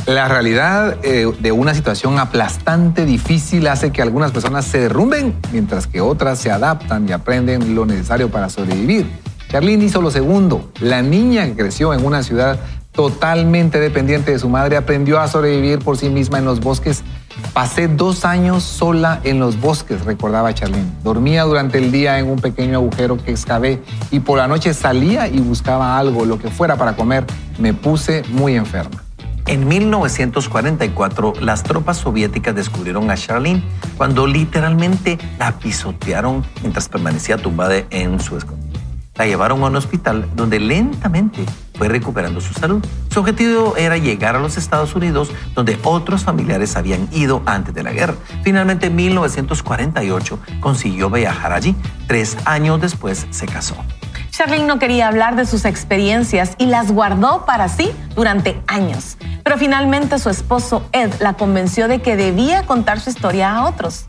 La 0.07 0.29
realidad 0.29 0.99
eh, 1.03 1.33
de 1.41 1.53
una 1.53 1.73
situación 1.73 2.19
aplastante, 2.19 3.07
difícil, 3.07 3.67
hace 3.69 3.91
que 3.91 4.03
algunas 4.03 4.33
personas 4.33 4.67
se 4.67 4.81
derrumben, 4.81 5.35
mientras 5.53 5.87
que 5.87 6.01
otras 6.01 6.39
se 6.39 6.51
adaptan 6.51 7.09
y 7.09 7.13
aprenden 7.13 7.75
lo 7.75 7.87
necesario 7.87 8.31
para 8.31 8.51
sobrevivir. 8.51 9.11
Charlene 9.49 9.85
hizo 9.85 10.03
lo 10.03 10.11
segundo. 10.11 10.71
La 10.81 11.01
niña 11.01 11.47
que 11.47 11.55
creció 11.55 11.95
en 11.95 12.05
una 12.05 12.23
ciudad 12.23 12.59
totalmente 12.93 13.81
dependiente 13.81 14.33
de 14.33 14.39
su 14.39 14.49
madre 14.49 14.77
aprendió 14.77 15.21
a 15.21 15.29
sobrevivir 15.29 15.79
por 15.79 15.97
sí 15.97 16.11
misma 16.11 16.39
en 16.39 16.45
los 16.45 16.61
bosques. 16.61 17.03
Pasé 17.53 17.89
dos 17.89 18.25
años 18.25 18.63
sola 18.63 19.21
en 19.25 19.39
los 19.39 19.61
bosques, 19.61 20.05
recordaba 20.05 20.55
Charlene. 20.55 20.91
Dormía 21.03 21.45
durante 21.45 21.79
el 21.79 21.93
día 21.93 22.19
en 22.19 22.29
un 22.29 22.39
pequeño 22.39 22.79
agujero 22.79 23.17
que 23.17 23.31
excavé 23.31 23.83
y 24.11 24.21
por 24.21 24.39
la 24.39 24.49
noche 24.49 24.75
salía 24.75 25.29
y 25.29 25.39
buscaba 25.39 25.99
algo, 25.99 26.25
lo 26.25 26.39
que 26.39 26.49
fuera 26.49 26.77
para 26.77 26.97
comer. 26.97 27.25
Me 27.59 27.75
puse 27.75 28.23
muy 28.31 28.55
enferma. 28.55 29.03
En 29.47 29.69
1944, 29.69 31.35
las 31.41 31.63
tropas 31.63 31.99
soviéticas 31.99 32.55
descubrieron 32.55 33.11
a 33.11 33.17
Charlene 33.17 33.63
cuando 33.99 34.27
literalmente 34.27 35.19
la 35.39 35.53
pisotearon 35.59 36.43
mientras 36.63 36.89
permanecía 36.89 37.37
tumbada 37.37 37.77
en 37.91 38.21
su 38.21 38.39
escondite. 38.39 38.81
La 39.17 39.27
llevaron 39.27 39.63
a 39.63 39.67
un 39.67 39.77
hospital 39.77 40.27
donde 40.35 40.61
lentamente 40.61 41.45
fue 41.75 41.89
recuperando 41.89 42.41
su 42.41 42.55
salud. 42.55 42.85
Su 43.11 43.21
objetivo 43.21 43.77
era 43.77 43.97
llegar 43.97 44.37
a 44.37 44.39
los 44.39 44.57
Estados 44.57 44.95
Unidos, 44.95 45.31
donde 45.55 45.79
otros 45.83 46.25
familiares 46.25 46.77
habían 46.77 47.09
ido 47.13 47.43
antes 47.47 47.75
de 47.75 47.83
la 47.83 47.93
guerra. 47.93 48.15
Finalmente, 48.43 48.87
en 48.87 48.97
1948, 48.97 50.39
consiguió 50.61 51.11
viajar 51.11 51.53
allí. 51.53 51.75
Tres 52.07 52.37
años 52.45 52.81
después, 52.81 53.27
se 53.31 53.47
casó. 53.47 53.77
Charlene 54.31 54.67
no 54.67 54.81
quería 54.81 55.07
hablar 55.07 55.37
de 55.37 55.47
sus 55.47 55.65
experiencias 55.65 56.57
y 56.59 56.67
las 56.67 56.91
guardó 56.91 57.45
para 57.45 57.69
sí 57.69 57.93
durante 58.17 58.61
años. 58.67 59.17
Pero 59.45 59.59
finalmente 59.59 60.19
su 60.19 60.29
esposo 60.29 60.89
Ed 60.91 61.13
la 61.21 61.35
convenció 61.35 61.87
de 61.87 62.03
que 62.03 62.17
debía 62.17 62.67
contar 62.67 62.99
su 62.99 63.11
historia 63.11 63.55
a 63.55 63.69
otros. 63.69 64.07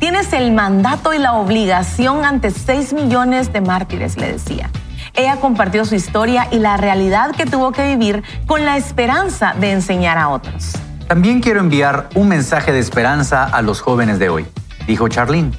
Tienes 0.00 0.32
el 0.32 0.50
mandato 0.52 1.14
y 1.14 1.18
la 1.18 1.34
obligación 1.34 2.24
ante 2.24 2.50
6 2.50 2.92
millones 2.92 3.52
de 3.52 3.60
mártires, 3.60 4.16
le 4.16 4.32
decía. 4.32 4.70
Ella 5.18 5.38
compartió 5.40 5.84
su 5.84 5.96
historia 5.96 6.46
y 6.52 6.60
la 6.60 6.76
realidad 6.76 7.32
que 7.34 7.44
tuvo 7.44 7.72
que 7.72 7.88
vivir 7.88 8.22
con 8.46 8.64
la 8.64 8.76
esperanza 8.76 9.52
de 9.58 9.72
enseñar 9.72 10.16
a 10.16 10.28
otros. 10.28 10.74
También 11.08 11.40
quiero 11.40 11.58
enviar 11.58 12.08
un 12.14 12.28
mensaje 12.28 12.70
de 12.70 12.78
esperanza 12.78 13.42
a 13.42 13.60
los 13.60 13.80
jóvenes 13.80 14.20
de 14.20 14.28
hoy, 14.28 14.46
dijo 14.86 15.08
Charlene. 15.08 15.50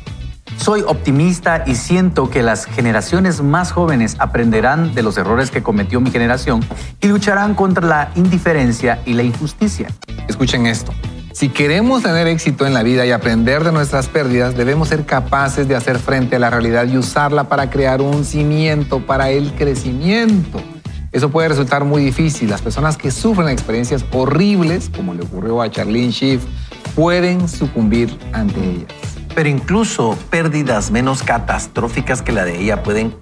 Soy 0.56 0.82
optimista 0.88 1.63
y 1.66 1.75
siento 1.75 2.30
que 2.30 2.42
las 2.42 2.68
generaciones 2.68 3.42
más 3.42 3.74
jóvenes 3.74 4.16
aprenderán 4.20 4.96
de 4.96 5.04
los 5.04 5.18
errores 5.18 5.51
que 5.51 5.62
cometió 5.62 6.00
mi 6.00 6.10
generación 6.10 6.62
y 7.01 7.08
lucharán 7.08 7.54
contra 7.54 7.86
la 7.86 8.12
indiferencia 8.16 9.01
y 9.06 9.12
la 9.12 9.24
injusticia. 9.24 9.89
Escuchen 10.30 10.68
esto. 10.68 10.94
Si 11.39 11.48
queremos 11.48 12.03
tener 12.03 12.27
éxito 12.27 12.67
en 12.67 12.74
la 12.74 12.84
vida 12.84 13.05
y 13.05 13.12
aprender 13.12 13.63
de 13.63 13.72
nuestras 13.72 14.10
pérdidas, 14.10 14.58
debemos 14.58 14.89
ser 14.89 15.05
capaces 15.05 15.69
de 15.69 15.75
hacer 15.77 15.98
frente 15.98 16.36
a 16.36 16.39
la 16.39 16.50
realidad 16.50 16.86
y 16.86 16.98
usarla 16.98 17.46
para 17.46 17.69
crear 17.69 18.01
un 18.01 18.25
cimiento 18.25 19.00
para 19.05 19.29
el 19.29 19.53
crecimiento. 19.53 20.62
Eso 21.13 21.29
puede 21.29 21.48
resultar 21.48 21.86
muy 21.86 22.03
difícil. 22.03 22.50
Las 22.50 22.62
personas 22.62 22.98
que 22.98 23.10
sufren 23.10 23.48
experiencias 23.48 24.03
horribles, 24.12 24.91
como 24.93 25.13
le 25.13 25.24
ocurrió 25.24 25.62
a 25.62 25.72
Charlene 25.72 26.12
Schiff, 26.12 26.43
pueden 26.93 27.48
sucumbir 27.48 28.19
ante 28.34 28.60
ellas 28.60 29.10
pero 29.36 29.48
incluso 29.48 30.17
pérdidas 30.29 30.91
menos 30.91 31.24
catastróficas 31.24 32.22
que 32.22 32.34
la 32.34 32.43
de 32.43 32.62
ella 32.62 32.84
pueden 32.84 33.15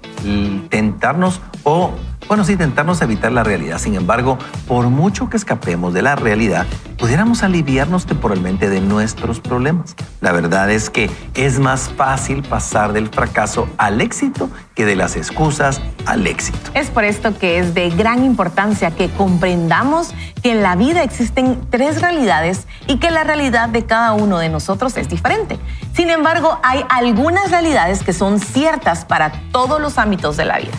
tentarnos 0.70 1.42
o, 1.64 1.92
bueno, 2.28 2.44
sí, 2.44 2.58
tentarnos 2.58 3.02
evitar 3.02 3.32
la 3.32 3.44
realidad. 3.44 3.78
Sin 3.78 3.96
embargo, 3.96 4.38
por 4.68 4.90
mucho 4.90 5.30
que 5.30 5.38
escapemos 5.38 5.94
de 5.94 6.02
la 6.02 6.16
realidad, 6.18 6.66
pudiéramos 6.98 7.42
aliviarnos 7.42 8.06
temporalmente 8.06 8.70
de 8.70 8.82
nuestros 8.82 9.40
problemas. 9.40 9.96
La 10.20 10.34
verdad 10.34 10.70
es 10.70 10.90
que 10.90 11.10
es 11.36 11.60
más 11.60 11.90
fácil 11.96 12.44
pasar 12.44 12.92
del 12.92 13.08
fracaso 13.08 13.70
al 13.78 14.02
éxito 14.02 14.50
que 14.76 14.86
de 14.86 14.98
las 14.98 15.16
excusas 15.16 15.82
al 16.06 16.28
éxito. 16.28 16.72
Es 16.74 16.90
por 16.90 17.06
esto 17.06 17.38
que 17.38 17.60
es 17.60 17.74
de 17.74 17.90
gran 17.92 18.26
importancia 18.26 18.92
que 18.92 19.10
comprendamos 19.10 20.14
que 20.44 20.52
en 20.52 20.64
la 20.64 20.76
vida 20.76 21.04
existen 21.04 21.62
tres 21.70 22.02
realidades 22.02 22.68
y 22.88 22.98
que 22.98 23.10
la 23.10 23.24
realidad 23.24 23.70
de 23.70 23.86
cada 23.86 24.14
uno 24.14 24.38
de 24.38 24.50
nosotros 24.50 24.98
es 24.98 25.08
diferente. 25.08 25.60
Sin 25.94 26.10
embargo, 26.10 26.60
hay 26.64 26.84
algunas 26.90 27.52
realidades 27.52 28.04
que 28.04 28.12
son 28.12 28.40
ciertas 28.40 29.06
para 29.06 29.32
todos 29.52 29.80
los 29.80 29.98
ámbitos 29.98 30.36
de 30.36 30.46
la 30.46 30.60
vida. 30.60 30.74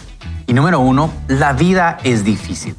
Y 0.48 0.54
número 0.54 0.80
uno, 0.80 1.12
la 1.28 1.52
vida 1.52 1.98
es 2.04 2.24
difícil. 2.24 2.74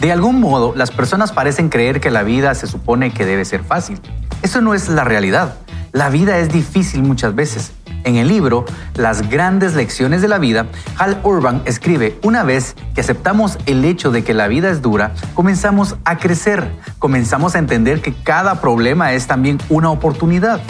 De 0.00 0.10
algún 0.10 0.40
modo, 0.40 0.74
las 0.74 0.90
personas 0.90 1.30
parecen 1.30 1.68
creer 1.68 2.00
que 2.00 2.10
la 2.10 2.24
vida 2.24 2.52
se 2.56 2.66
supone 2.66 3.12
que 3.12 3.24
debe 3.24 3.44
ser 3.44 3.62
fácil. 3.62 4.00
Eso 4.42 4.60
no 4.60 4.74
es 4.74 4.88
la 4.88 5.04
realidad. 5.04 5.54
La 5.92 6.10
vida 6.10 6.38
es 6.38 6.48
difícil 6.48 7.04
muchas 7.04 7.36
veces. 7.36 7.74
En 8.02 8.16
el 8.16 8.26
libro 8.26 8.64
Las 8.96 9.30
grandes 9.30 9.76
lecciones 9.76 10.20
de 10.20 10.26
la 10.26 10.38
vida, 10.38 10.66
Hal 10.98 11.20
Urban 11.22 11.62
escribe, 11.64 12.18
una 12.24 12.42
vez 12.42 12.74
que 12.92 13.02
aceptamos 13.02 13.56
el 13.66 13.84
hecho 13.84 14.10
de 14.10 14.24
que 14.24 14.34
la 14.34 14.48
vida 14.48 14.68
es 14.68 14.82
dura, 14.82 15.12
comenzamos 15.34 15.94
a 16.04 16.18
crecer, 16.18 16.72
comenzamos 16.98 17.54
a 17.54 17.60
entender 17.60 18.02
que 18.02 18.12
cada 18.12 18.60
problema 18.60 19.12
es 19.12 19.28
también 19.28 19.58
una 19.68 19.92
oportunidad. 19.92 20.60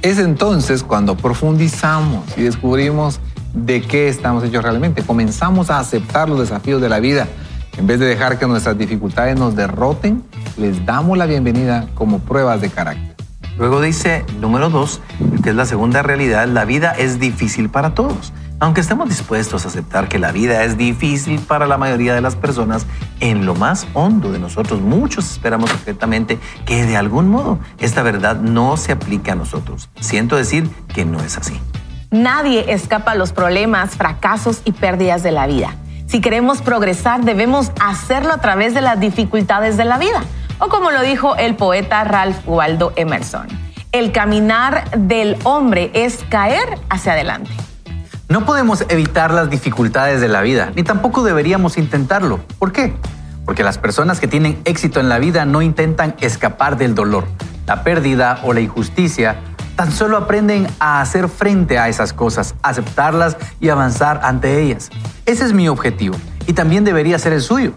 Es 0.00 0.18
entonces 0.18 0.84
cuando 0.84 1.18
profundizamos 1.18 2.24
y 2.38 2.44
descubrimos 2.44 3.20
de 3.54 3.82
qué 3.82 4.08
estamos 4.08 4.44
hechos 4.44 4.62
realmente. 4.62 5.02
Comenzamos 5.02 5.70
a 5.70 5.78
aceptar 5.78 6.28
los 6.28 6.38
desafíos 6.38 6.80
de 6.80 6.88
la 6.88 7.00
vida. 7.00 7.26
En 7.76 7.86
vez 7.86 8.00
de 8.00 8.06
dejar 8.06 8.38
que 8.38 8.46
nuestras 8.46 8.76
dificultades 8.76 9.38
nos 9.38 9.54
derroten, 9.54 10.24
les 10.56 10.84
damos 10.84 11.16
la 11.16 11.26
bienvenida 11.26 11.86
como 11.94 12.18
pruebas 12.18 12.60
de 12.60 12.70
carácter. 12.70 13.14
Luego 13.56 13.80
dice, 13.80 14.24
número 14.40 14.70
dos, 14.70 15.00
que 15.42 15.50
es 15.50 15.56
la 15.56 15.66
segunda 15.66 16.02
realidad, 16.02 16.46
la 16.46 16.64
vida 16.64 16.92
es 16.92 17.18
difícil 17.18 17.68
para 17.68 17.94
todos. 17.94 18.32
Aunque 18.60 18.80
estemos 18.80 19.08
dispuestos 19.08 19.64
a 19.64 19.68
aceptar 19.68 20.08
que 20.08 20.18
la 20.18 20.32
vida 20.32 20.64
es 20.64 20.76
difícil 20.76 21.40
para 21.40 21.66
la 21.66 21.78
mayoría 21.78 22.14
de 22.14 22.20
las 22.20 22.34
personas, 22.34 22.86
en 23.20 23.46
lo 23.46 23.54
más 23.54 23.86
hondo 23.94 24.32
de 24.32 24.40
nosotros, 24.40 24.80
muchos 24.80 25.30
esperamos 25.30 25.70
perfectamente 25.70 26.38
que 26.66 26.84
de 26.84 26.96
algún 26.96 27.28
modo 27.28 27.60
esta 27.78 28.02
verdad 28.02 28.40
no 28.40 28.76
se 28.76 28.92
aplique 28.92 29.30
a 29.30 29.36
nosotros. 29.36 29.88
Siento 30.00 30.36
decir 30.36 30.68
que 30.92 31.04
no 31.04 31.20
es 31.20 31.36
así. 31.36 31.60
Nadie 32.10 32.72
escapa 32.72 33.12
a 33.12 33.14
los 33.14 33.32
problemas, 33.34 33.96
fracasos 33.96 34.62
y 34.64 34.72
pérdidas 34.72 35.22
de 35.22 35.30
la 35.30 35.46
vida. 35.46 35.74
Si 36.06 36.22
queremos 36.22 36.62
progresar, 36.62 37.22
debemos 37.22 37.70
hacerlo 37.80 38.32
a 38.32 38.38
través 38.38 38.72
de 38.72 38.80
las 38.80 38.98
dificultades 38.98 39.76
de 39.76 39.84
la 39.84 39.98
vida. 39.98 40.22
O 40.58 40.68
como 40.68 40.90
lo 40.90 41.02
dijo 41.02 41.36
el 41.36 41.54
poeta 41.54 42.02
Ralph 42.04 42.38
Waldo 42.46 42.94
Emerson, 42.96 43.46
el 43.92 44.10
caminar 44.10 44.90
del 44.96 45.36
hombre 45.44 45.90
es 45.92 46.24
caer 46.30 46.78
hacia 46.88 47.12
adelante. 47.12 47.50
No 48.30 48.46
podemos 48.46 48.86
evitar 48.88 49.30
las 49.30 49.50
dificultades 49.50 50.22
de 50.22 50.28
la 50.28 50.40
vida, 50.40 50.72
ni 50.74 50.84
tampoco 50.84 51.22
deberíamos 51.22 51.76
intentarlo. 51.76 52.40
¿Por 52.58 52.72
qué? 52.72 52.94
Porque 53.44 53.62
las 53.62 53.76
personas 53.76 54.18
que 54.18 54.28
tienen 54.28 54.58
éxito 54.64 54.98
en 54.98 55.10
la 55.10 55.18
vida 55.18 55.44
no 55.44 55.60
intentan 55.60 56.14
escapar 56.20 56.78
del 56.78 56.94
dolor, 56.94 57.26
la 57.66 57.82
pérdida 57.82 58.40
o 58.44 58.54
la 58.54 58.60
injusticia, 58.60 59.36
tan 59.78 59.92
solo 59.92 60.16
aprenden 60.16 60.66
a 60.80 61.00
hacer 61.00 61.28
frente 61.28 61.78
a 61.78 61.88
esas 61.88 62.12
cosas, 62.12 62.56
aceptarlas 62.64 63.36
y 63.60 63.68
avanzar 63.68 64.18
ante 64.24 64.60
ellas. 64.60 64.90
Ese 65.24 65.44
es 65.44 65.52
mi 65.52 65.68
objetivo 65.68 66.16
y 66.48 66.52
también 66.52 66.82
debería 66.82 67.16
ser 67.20 67.32
el 67.32 67.42
suyo. 67.42 67.74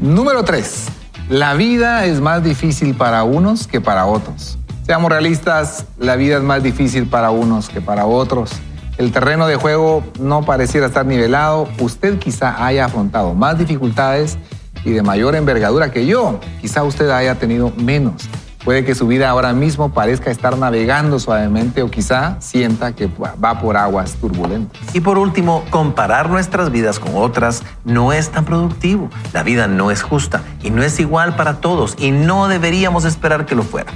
Número 0.00 0.44
3. 0.44 0.84
La 1.30 1.54
vida 1.54 2.04
es 2.04 2.20
más 2.20 2.44
difícil 2.44 2.94
para 2.94 3.24
unos 3.24 3.66
que 3.66 3.80
para 3.80 4.04
otros. 4.04 4.58
Seamos 4.84 5.10
realistas, 5.10 5.86
la 5.96 6.16
vida 6.16 6.36
es 6.36 6.42
más 6.42 6.62
difícil 6.62 7.06
para 7.06 7.30
unos 7.30 7.70
que 7.70 7.80
para 7.80 8.04
otros. 8.04 8.50
El 8.98 9.10
terreno 9.10 9.46
de 9.46 9.56
juego 9.56 10.04
no 10.20 10.44
pareciera 10.44 10.88
estar 10.88 11.06
nivelado. 11.06 11.70
Usted 11.80 12.18
quizá 12.18 12.62
haya 12.66 12.84
afrontado 12.84 13.32
más 13.32 13.56
dificultades 13.56 14.36
y 14.84 14.90
de 14.90 15.00
mayor 15.00 15.36
envergadura 15.36 15.90
que 15.90 16.04
yo. 16.04 16.38
Quizá 16.60 16.84
usted 16.84 17.08
haya 17.08 17.36
tenido 17.36 17.72
menos. 17.78 18.28
Puede 18.64 18.82
que 18.84 18.94
su 18.94 19.06
vida 19.06 19.28
ahora 19.28 19.52
mismo 19.52 19.92
parezca 19.92 20.30
estar 20.30 20.56
navegando 20.56 21.18
suavemente 21.18 21.82
o 21.82 21.90
quizá 21.90 22.40
sienta 22.40 22.94
que 22.94 23.08
va 23.08 23.60
por 23.60 23.76
aguas 23.76 24.14
turbulentas. 24.14 24.80
Y 24.94 25.00
por 25.00 25.18
último, 25.18 25.64
comparar 25.68 26.30
nuestras 26.30 26.70
vidas 26.70 26.98
con 26.98 27.12
otras 27.14 27.62
no 27.84 28.14
es 28.14 28.30
tan 28.30 28.46
productivo. 28.46 29.10
La 29.34 29.42
vida 29.42 29.66
no 29.66 29.90
es 29.90 30.02
justa 30.02 30.42
y 30.62 30.70
no 30.70 30.82
es 30.82 30.98
igual 30.98 31.36
para 31.36 31.60
todos 31.60 31.94
y 31.98 32.10
no 32.10 32.48
deberíamos 32.48 33.04
esperar 33.04 33.44
que 33.44 33.54
lo 33.54 33.64
fuera. 33.64 33.92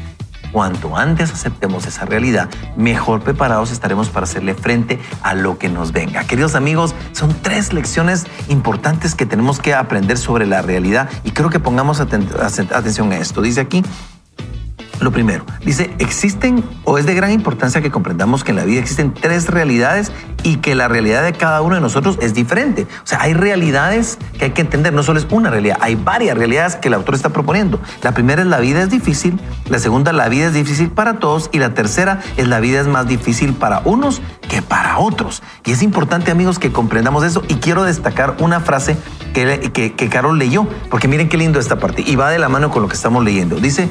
Cuanto 0.52 0.96
antes 0.96 1.32
aceptemos 1.32 1.86
esa 1.86 2.04
realidad, 2.04 2.48
mejor 2.76 3.22
preparados 3.22 3.70
estaremos 3.70 4.08
para 4.08 4.24
hacerle 4.24 4.54
frente 4.54 4.98
a 5.22 5.34
lo 5.34 5.58
que 5.58 5.68
nos 5.68 5.92
venga. 5.92 6.24
Queridos 6.24 6.54
amigos, 6.54 6.94
son 7.12 7.34
tres 7.42 7.72
lecciones 7.72 8.26
importantes 8.48 9.14
que 9.14 9.26
tenemos 9.26 9.60
que 9.60 9.74
aprender 9.74 10.18
sobre 10.18 10.46
la 10.46 10.62
realidad 10.62 11.08
y 11.24 11.32
creo 11.32 11.50
que 11.50 11.60
pongamos 11.60 12.00
atención 12.00 13.12
a 13.12 13.16
esto. 13.18 13.42
Dice 13.42 13.60
aquí, 13.60 13.82
Lo 15.00 15.12
primero, 15.12 15.44
dice, 15.64 15.94
existen 15.98 16.64
o 16.84 16.98
es 16.98 17.06
de 17.06 17.14
gran 17.14 17.30
importancia 17.30 17.80
que 17.80 17.90
comprendamos 17.90 18.42
que 18.42 18.50
en 18.50 18.56
la 18.56 18.64
vida 18.64 18.80
existen 18.80 19.14
tres 19.14 19.48
realidades 19.48 20.10
y 20.42 20.56
que 20.56 20.74
la 20.74 20.88
realidad 20.88 21.22
de 21.22 21.32
cada 21.32 21.62
uno 21.62 21.76
de 21.76 21.80
nosotros 21.80 22.18
es 22.20 22.34
diferente. 22.34 22.86
O 23.04 23.06
sea, 23.06 23.20
hay 23.22 23.34
realidades 23.34 24.18
que 24.38 24.46
hay 24.46 24.50
que 24.50 24.62
entender, 24.62 24.92
no 24.92 25.02
solo 25.02 25.20
es 25.20 25.26
una 25.30 25.50
realidad, 25.50 25.78
hay 25.80 25.94
varias 25.94 26.36
realidades 26.36 26.76
que 26.76 26.88
el 26.88 26.94
autor 26.94 27.14
está 27.14 27.28
proponiendo. 27.30 27.80
La 28.02 28.12
primera 28.12 28.42
es 28.42 28.48
la 28.48 28.58
vida 28.58 28.82
es 28.82 28.90
difícil, 28.90 29.40
la 29.68 29.78
segunda 29.78 30.12
la 30.12 30.28
vida 30.28 30.46
es 30.46 30.54
difícil 30.54 30.90
para 30.90 31.20
todos 31.20 31.48
y 31.52 31.58
la 31.58 31.74
tercera 31.74 32.20
es 32.36 32.48
la 32.48 32.58
vida 32.58 32.80
es 32.80 32.88
más 32.88 33.06
difícil 33.06 33.54
para 33.54 33.82
unos 33.84 34.20
que 34.48 34.62
para 34.62 34.98
otros. 34.98 35.42
Y 35.64 35.72
es 35.72 35.82
importante 35.82 36.32
amigos 36.32 36.58
que 36.58 36.72
comprendamos 36.72 37.24
eso 37.24 37.42
y 37.46 37.56
quiero 37.56 37.84
destacar 37.84 38.36
una 38.40 38.60
frase 38.60 38.96
que, 39.32 39.70
que, 39.72 39.94
que 39.94 40.08
Carol 40.08 40.38
leyó, 40.38 40.66
porque 40.90 41.06
miren 41.06 41.28
qué 41.28 41.36
lindo 41.36 41.60
esta 41.60 41.78
parte 41.78 42.02
y 42.04 42.16
va 42.16 42.30
de 42.30 42.38
la 42.38 42.48
mano 42.48 42.70
con 42.70 42.82
lo 42.82 42.88
que 42.88 42.94
estamos 42.94 43.22
leyendo. 43.24 43.56
Dice, 43.56 43.88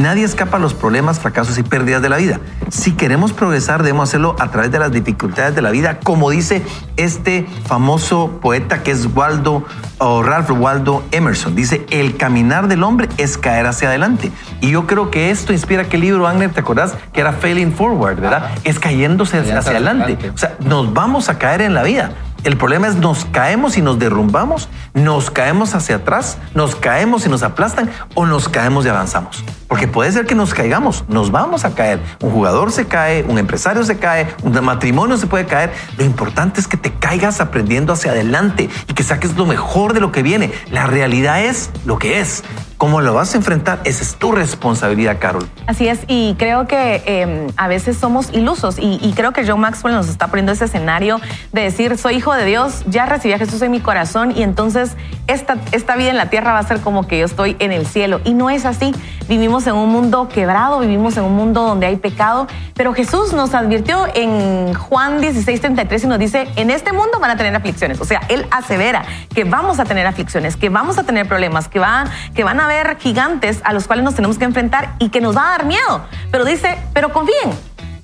Nadie 0.00 0.24
escapa 0.24 0.56
a 0.56 0.60
los 0.60 0.72
problemas, 0.72 1.20
fracasos 1.20 1.58
y 1.58 1.62
pérdidas 1.62 2.00
de 2.00 2.08
la 2.08 2.16
vida. 2.16 2.40
Si 2.70 2.92
queremos 2.92 3.34
progresar, 3.34 3.82
debemos 3.82 4.08
hacerlo 4.08 4.34
a 4.38 4.50
través 4.50 4.72
de 4.72 4.78
las 4.78 4.90
dificultades 4.92 5.54
de 5.54 5.60
la 5.60 5.70
vida, 5.70 6.00
como 6.02 6.30
dice 6.30 6.62
este 6.96 7.46
famoso 7.66 8.38
poeta 8.40 8.82
que 8.82 8.92
es 8.92 9.14
Waldo 9.14 9.62
o 9.98 10.22
Ralph 10.22 10.50
Waldo 10.52 11.04
Emerson. 11.10 11.54
Dice, 11.54 11.84
el 11.90 12.16
caminar 12.16 12.66
del 12.66 12.82
hombre 12.82 13.10
es 13.18 13.36
caer 13.36 13.66
hacia 13.66 13.88
adelante. 13.88 14.32
Y 14.62 14.70
yo 14.70 14.86
creo 14.86 15.10
que 15.10 15.30
esto 15.30 15.52
inspira 15.52 15.84
que 15.84 15.96
el 15.96 16.02
libro, 16.02 16.26
Agner, 16.26 16.50
¿te 16.50 16.60
acordás? 16.60 16.94
Que 17.12 17.20
era 17.20 17.34
Failing 17.34 17.74
Forward, 17.74 18.20
¿verdad? 18.20 18.52
Es 18.64 18.78
cayéndose 18.78 19.38
hacia, 19.38 19.58
adelante. 19.58 20.16
O 20.34 20.38
sea, 20.38 20.56
nos 20.60 20.94
vamos 20.94 21.28
a 21.28 21.36
caer 21.36 21.60
en 21.60 21.74
la 21.74 21.82
vida. 21.82 22.12
El 22.42 22.56
problema 22.56 22.88
es 22.88 22.96
nos 22.96 23.26
caemos 23.26 23.76
y 23.76 23.82
nos 23.82 23.98
derrumbamos, 23.98 24.70
nos 24.94 25.30
caemos 25.30 25.74
hacia 25.74 25.96
atrás, 25.96 26.38
nos 26.54 26.74
caemos 26.74 27.26
y 27.26 27.28
nos 27.28 27.42
aplastan 27.42 27.90
o 28.14 28.24
nos 28.24 28.48
caemos 28.48 28.86
y 28.86 28.88
avanzamos. 28.88 29.44
Porque 29.70 29.86
puede 29.86 30.10
ser 30.10 30.26
que 30.26 30.34
nos 30.34 30.52
caigamos, 30.52 31.04
nos 31.06 31.30
vamos 31.30 31.64
a 31.64 31.76
caer. 31.76 32.00
Un 32.20 32.32
jugador 32.32 32.72
se 32.72 32.88
cae, 32.88 33.22
un 33.22 33.38
empresario 33.38 33.84
se 33.84 33.98
cae, 33.98 34.26
un 34.42 34.52
matrimonio 34.64 35.16
se 35.16 35.28
puede 35.28 35.46
caer. 35.46 35.72
Lo 35.96 36.04
importante 36.04 36.58
es 36.58 36.66
que 36.66 36.76
te 36.76 36.92
caigas 36.92 37.40
aprendiendo 37.40 37.92
hacia 37.92 38.10
adelante 38.10 38.68
y 38.88 38.94
que 38.94 39.04
saques 39.04 39.36
lo 39.36 39.46
mejor 39.46 39.92
de 39.92 40.00
lo 40.00 40.10
que 40.10 40.24
viene. 40.24 40.50
La 40.72 40.88
realidad 40.88 41.44
es 41.44 41.70
lo 41.84 41.98
que 42.00 42.18
es. 42.18 42.42
¿Cómo 42.78 43.02
lo 43.02 43.12
vas 43.12 43.34
a 43.34 43.36
enfrentar? 43.36 43.80
Esa 43.84 44.02
es 44.02 44.16
tu 44.16 44.32
responsabilidad, 44.32 45.18
Carol. 45.20 45.46
Así 45.66 45.86
es, 45.86 46.00
y 46.08 46.34
creo 46.38 46.66
que 46.66 47.02
eh, 47.04 47.46
a 47.58 47.68
veces 47.68 47.98
somos 47.98 48.30
ilusos 48.32 48.78
y, 48.78 48.98
y, 49.02 49.12
creo 49.12 49.32
que 49.32 49.46
John 49.46 49.60
Maxwell 49.60 49.94
nos 49.94 50.08
está 50.08 50.28
poniendo 50.28 50.52
ese 50.52 50.64
escenario 50.64 51.20
de 51.52 51.60
decir, 51.60 51.98
soy 51.98 52.16
hijo 52.16 52.32
de 52.32 52.46
Dios, 52.46 52.82
ya 52.86 53.04
recibí 53.04 53.34
a 53.34 53.38
Jesús 53.38 53.60
en 53.60 53.70
mi 53.70 53.80
corazón 53.80 54.32
y 54.34 54.42
entonces 54.42 54.96
esta, 55.26 55.58
esta 55.72 55.94
vida 55.96 56.08
en 56.08 56.16
la 56.16 56.30
tierra 56.30 56.52
va 56.52 56.58
a 56.58 56.66
ser 56.66 56.80
como 56.80 57.06
que 57.06 57.18
yo 57.18 57.26
estoy 57.26 57.54
en 57.58 57.70
el 57.70 57.86
cielo. 57.86 58.22
Y 58.24 58.32
no 58.32 58.48
es 58.48 58.64
así. 58.64 58.94
Vivimos 59.28 59.59
en 59.66 59.74
un 59.74 59.88
mundo 59.90 60.28
quebrado, 60.28 60.80
vivimos 60.80 61.16
en 61.16 61.24
un 61.24 61.34
mundo 61.34 61.62
donde 61.62 61.86
hay 61.86 61.96
pecado, 61.96 62.46
pero 62.74 62.94
Jesús 62.94 63.32
nos 63.32 63.54
advirtió 63.54 64.06
en 64.14 64.74
Juan 64.74 65.20
16, 65.20 65.60
33 65.60 66.04
y 66.04 66.06
nos 66.06 66.18
dice, 66.18 66.48
en 66.56 66.70
este 66.70 66.92
mundo 66.92 67.18
van 67.20 67.30
a 67.30 67.36
tener 67.36 67.54
aflicciones. 67.54 68.00
O 68.00 68.04
sea, 68.04 68.20
Él 68.28 68.46
asevera 68.50 69.04
que 69.34 69.44
vamos 69.44 69.80
a 69.80 69.84
tener 69.84 70.06
aflicciones, 70.06 70.56
que 70.56 70.68
vamos 70.68 70.98
a 70.98 71.04
tener 71.04 71.26
problemas, 71.26 71.68
que 71.68 71.78
van, 71.78 72.08
que 72.34 72.44
van 72.44 72.60
a 72.60 72.64
haber 72.64 72.98
gigantes 72.98 73.60
a 73.64 73.72
los 73.72 73.86
cuales 73.86 74.04
nos 74.04 74.14
tenemos 74.14 74.38
que 74.38 74.44
enfrentar 74.44 74.94
y 74.98 75.10
que 75.10 75.20
nos 75.20 75.36
va 75.36 75.46
a 75.46 75.50
dar 75.50 75.66
miedo. 75.66 76.02
Pero 76.30 76.44
dice, 76.44 76.78
pero 76.92 77.12
confíen, 77.12 77.50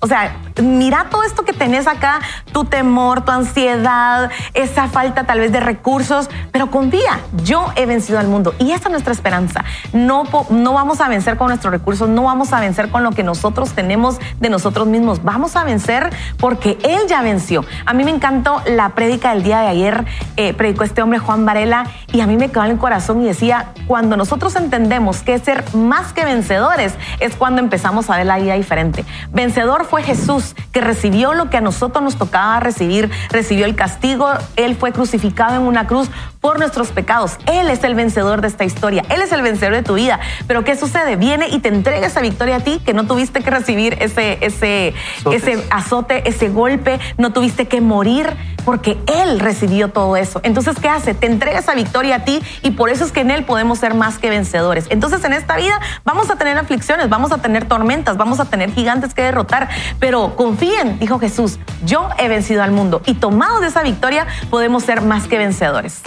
o 0.01 0.07
sea, 0.07 0.37
mira 0.63 1.07
todo 1.11 1.23
esto 1.23 1.45
que 1.45 1.53
tenés 1.53 1.87
acá, 1.87 2.21
tu 2.53 2.65
temor, 2.65 3.25
tu 3.25 3.33
ansiedad, 3.33 4.31
esa 4.55 4.89
falta 4.89 5.25
tal 5.25 5.41
vez 5.41 5.53
de 5.53 5.61
recursos, 5.61 6.29
pero 6.53 6.71
confía, 6.71 7.21
yo 7.45 7.73
he 7.77 7.87
vencido 7.87 8.19
al 8.19 8.29
mundo 8.29 8.55
y 8.59 8.73
esa 8.73 8.89
es 8.89 8.91
nuestra 8.91 9.13
esperanza. 9.13 9.65
No, 9.93 10.25
no 10.51 10.73
vamos 10.73 11.01
a 11.01 11.09
vencer 11.09 11.37
con 11.37 11.49
nuestros 11.49 11.73
recursos, 11.73 12.09
no 12.09 12.25
vamos 12.25 12.53
a 12.53 12.61
vencer 12.61 12.91
con 12.91 13.03
lo 13.03 13.13
que 13.13 13.23
nosotros 13.23 13.73
tenemos 13.73 14.19
de 14.41 14.51
nosotros 14.51 14.87
mismos, 14.87 15.23
vamos 15.23 15.57
a 15.57 15.65
vencer 15.65 16.11
porque 16.39 16.79
Él 16.83 17.01
ya 17.09 17.23
venció. 17.23 17.65
A 17.85 17.95
mí 17.95 18.05
me 18.05 18.11
encantó 18.11 18.63
la 18.67 18.91
prédica 18.91 19.33
del 19.35 19.43
día 19.43 19.61
de 19.61 19.69
ayer, 19.69 20.05
eh, 20.37 20.55
predicó 20.55 20.85
este 20.85 21.03
hombre 21.03 21.19
Juan 21.19 21.47
Varela 21.47 21.87
y 22.13 22.21
a 22.21 22.27
mí 22.27 22.37
me 22.37 22.51
quedó 22.51 22.65
en 22.65 22.73
el 22.73 22.79
corazón 22.79 23.23
y 23.23 23.25
decía, 23.25 23.73
cuando 23.87 24.17
nosotros 24.17 24.57
entendemos 24.57 25.23
que 25.23 25.39
ser 25.39 25.65
más 25.75 26.13
que 26.13 26.25
vencedores 26.25 26.95
es 27.21 27.37
cuando 27.37 27.61
empezamos 27.61 28.11
a 28.11 28.17
ver 28.17 28.27
la 28.27 28.39
vida 28.39 28.55
diferente. 28.55 29.05
Vencedor 29.33 29.86
fue 29.87 30.03
Jesús, 30.03 30.55
que 30.72 30.81
recibió 30.81 31.35
lo 31.35 31.51
que 31.51 31.57
a 31.57 31.61
nosotros 31.61 32.03
nos 32.03 32.16
tocaba 32.16 32.61
recibir, 32.61 33.11
recibió 33.31 33.64
el 33.64 33.75
castigo, 33.75 34.29
Él 34.57 34.77
fue 34.77 34.92
crucificado 34.92 35.57
en 35.57 35.62
una 35.62 35.87
cruz 35.87 36.11
por 36.40 36.59
nuestros 36.59 36.88
pecados. 36.88 37.38
Él 37.46 37.70
es 37.70 37.83
el 37.85 37.94
vencedor 37.94 38.40
de 38.40 38.49
esta 38.49 38.64
historia, 38.64 39.05
Él 39.09 39.20
es 39.22 39.33
el 39.33 39.42
vencedor 39.42 39.75
de 39.75 39.83
tu 39.83 39.94
vida. 39.94 40.20
Pero 40.46 40.64
¿qué 40.64 40.77
sucede? 40.77 41.16
Viene 41.16 41.49
y 41.49 41.59
te 41.61 41.68
entrega 41.68 42.07
esa 42.07 42.20
victoria 42.20 42.57
a 42.57 42.61
ti, 42.61 42.81
que 42.85 42.94
no 42.94 43.07
tuviste 43.07 43.42
que 43.42 43.51
recibir 43.51 43.96
ese, 44.01 44.38
ese, 44.40 44.94
ese 45.31 45.64
azote, 45.70 46.29
ese 46.29 46.49
golpe, 46.49 47.01
no 47.18 47.33
tuviste 47.33 47.66
que 47.66 47.81
morir, 47.81 48.37
porque 48.66 48.99
Él 49.07 49.38
recibió 49.40 49.88
todo 49.88 50.16
eso. 50.16 50.40
Entonces, 50.42 50.77
¿qué 50.81 50.88
hace? 50.88 51.14
Te 51.14 51.27
entrega 51.27 51.61
esa 51.61 51.75
victoria 51.75 52.16
a 52.16 52.25
ti 52.25 52.42
y 52.62 52.72
por 52.72 52.90
eso 52.90 53.05
es 53.05 53.12
que 53.12 53.20
en 53.20 53.31
Él 53.31 53.44
podemos 53.44 53.79
ser 53.79 53.94
más 53.94 54.18
que 54.18 54.29
vencedores. 54.29 54.87
Entonces, 54.90 55.25
en 55.25 55.33
esta 55.33 55.57
vida 55.57 55.81
vamos 56.05 56.31
a 56.31 56.37
tener 56.37 56.59
aflicciones, 56.59 57.09
vamos 57.09 57.31
a 57.33 57.38
tener 57.38 57.66
tormentas, 57.66 58.16
vamos 58.16 58.40
a 58.40 58.46
tener 58.46 58.72
gigantes 58.72 59.14
que 59.14 59.22
derrotar, 59.22 59.68
pero 60.01 60.37
confíen, 60.37 60.99
dijo 60.99 61.19
Jesús, 61.19 61.59
yo 61.85 62.09
he 62.19 62.29
vencido 62.29 62.62
al 62.62 62.73
mundo 62.73 63.03
y 63.07 63.15
tomados 63.15 63.61
de 63.61 63.69
esa 63.69 63.83
victoria 63.83 64.27
podemos 64.51 64.85
ser 64.85 65.03
más 65.03 65.27
que 65.27 65.39
vencedores. 65.39 66.01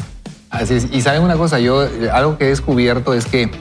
Así 0.49 0.73
es. 0.75 0.87
Y 0.91 1.01
saben 1.01 1.21
una 1.21 1.35
cosa, 1.35 1.59
yo 1.59 1.87
algo 2.11 2.37
que 2.37 2.45
he 2.45 2.49
descubierto 2.49 3.13
es 3.13 3.25
que 3.25 3.51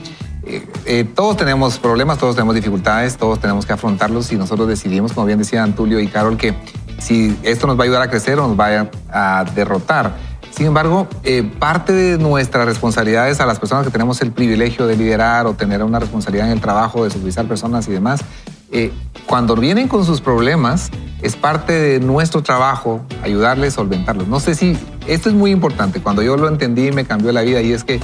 eh, 0.49 0.67
eh, 0.85 1.03
todos 1.03 1.37
tenemos 1.37 1.77
problemas, 1.77 2.17
todos 2.17 2.35
tenemos 2.35 2.55
dificultades, 2.55 3.17
todos 3.17 3.39
tenemos 3.39 3.65
que 3.67 3.73
afrontarlos 3.73 4.31
y 4.31 4.35
nosotros 4.35 4.67
decidimos, 4.67 5.13
como 5.13 5.27
bien 5.27 5.37
decían 5.37 5.75
Tulio 5.75 5.99
y 5.99 6.07
Carol, 6.07 6.37
que 6.37 6.55
si 6.97 7.37
esto 7.43 7.67
nos 7.67 7.77
va 7.77 7.81
a 7.81 7.85
ayudar 7.85 8.01
a 8.01 8.09
crecer 8.09 8.39
o 8.39 8.47
nos 8.47 8.59
va 8.59 8.89
a, 9.11 9.43
derrotar. 9.53 10.13
Sin 10.49 10.65
embargo, 10.65 11.07
eh, 11.23 11.43
parte 11.59 11.93
de 11.93 12.17
nuestras 12.17 12.65
responsabilidades 12.65 13.39
a 13.39 13.45
las 13.45 13.59
personas 13.59 13.85
que 13.85 13.91
tenemos 13.91 14.21
el 14.21 14.31
privilegio 14.31 14.87
de 14.87 14.97
liderar 14.97 15.45
o 15.45 15.53
tener 15.53 15.83
una 15.83 15.99
responsabilidad 15.99 16.47
en 16.47 16.53
el 16.53 16.61
trabajo, 16.61 17.03
de 17.03 17.11
supervisar 17.11 17.45
personas 17.45 17.87
y 17.87 17.91
demás, 17.91 18.21
eh, 18.71 18.91
cuando 19.25 19.55
vienen 19.55 19.87
con 19.87 20.05
sus 20.05 20.21
problemas, 20.21 20.91
es 21.21 21.35
parte 21.35 21.73
de 21.73 21.99
nuestro 21.99 22.41
trabajo 22.41 23.01
ayudarles 23.23 23.73
a 23.73 23.75
solventarlos. 23.77 24.27
No 24.27 24.39
sé 24.39 24.55
si 24.55 24.77
esto 25.07 25.29
es 25.29 25.35
muy 25.35 25.51
importante. 25.51 26.01
Cuando 26.01 26.21
yo 26.21 26.37
lo 26.37 26.47
entendí, 26.47 26.91
me 26.91 27.05
cambió 27.05 27.31
la 27.31 27.41
vida 27.41 27.61
y 27.61 27.73
es 27.73 27.83
que 27.83 27.99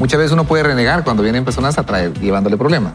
muchas 0.00 0.18
veces 0.18 0.32
uno 0.32 0.44
puede 0.44 0.62
renegar 0.62 1.04
cuando 1.04 1.22
vienen 1.22 1.44
personas 1.44 1.78
a 1.78 1.84
traer, 1.84 2.18
llevándole 2.18 2.56
problemas. 2.56 2.94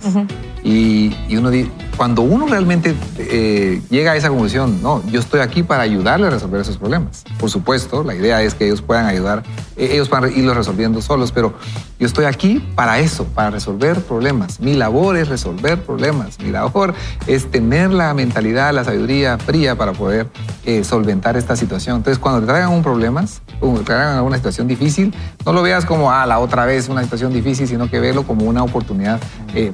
y, 0.63 1.15
y, 1.30 1.38
uno 1.38 1.52
cuando 1.96 2.24
uno 2.24 2.48
realmente 2.48 2.96
eh, 3.18 3.82
llega 3.89 4.13
a 4.13 4.15
esa 4.15 4.30
conclusión, 4.30 4.82
no, 4.82 5.02
yo 5.08 5.20
estoy 5.20 5.39
aquí 5.39 5.63
para 5.63 5.84
ayudarle 5.84 6.28
a 6.28 6.30
resolver 6.32 6.60
esos 6.60 6.78
problemas. 6.78 7.24
Por 7.39 7.50
supuesto, 7.50 8.04
la 8.04 8.15
idea 8.15 8.41
es 8.41 8.54
que 8.54 8.65
ellos 8.65 8.82
puedan 8.82 9.06
ayudar, 9.06 9.44
eh, 9.78 9.89
ellos 9.94 10.10
puedan 10.10 10.36
irlos 10.36 10.58
resolviendo 10.58 11.02
solos, 11.02 11.32
pero 11.32 11.54
yo 12.00 12.08
estoy 12.08 12.26
aquí 12.26 12.60
para 12.76 13.00
eso, 13.00 13.24
para 13.26 13.52
resolver 13.52 14.02
problemas. 14.02 14.60
Mi 14.60 14.74
labor 14.74 15.15
es 15.15 15.30
resolver 15.30 15.82
problemas. 15.82 16.39
Mi 16.39 16.52
labor 16.52 16.94
es 17.28 17.50
tener 17.50 17.91
la 17.91 18.13
mentalidad, 18.13 18.74
la 18.74 18.84
sabiduría 18.84 19.38
fría 19.38 19.78
para 19.78 19.94
poder 19.94 20.28
eh, 20.65 20.84
solventar 20.84 21.38
esta 21.38 21.56
situación. 21.56 21.98
Entonces, 21.98 22.20
cuando 22.20 22.41
te 22.41 22.48
traigan 22.48 22.72
un 22.72 22.84
problema, 22.84 23.24
te 23.26 23.84
traigan 23.86 24.24
una 24.24 24.36
situación 24.36 24.68
difícil, 24.68 25.13
no 25.46 25.54
lo 25.54 25.62
veas 25.62 25.86
como, 25.86 26.12
ah, 26.12 26.26
la 26.26 26.39
otra 26.39 26.65
vez 26.65 26.89
una 26.95 27.03
situación 27.03 27.34
difícil, 27.34 27.67
sino 27.67 27.89
que 27.89 27.99
verlo 27.99 28.23
como 28.23 28.45
una 28.45 28.63
oportunidad 28.63 29.19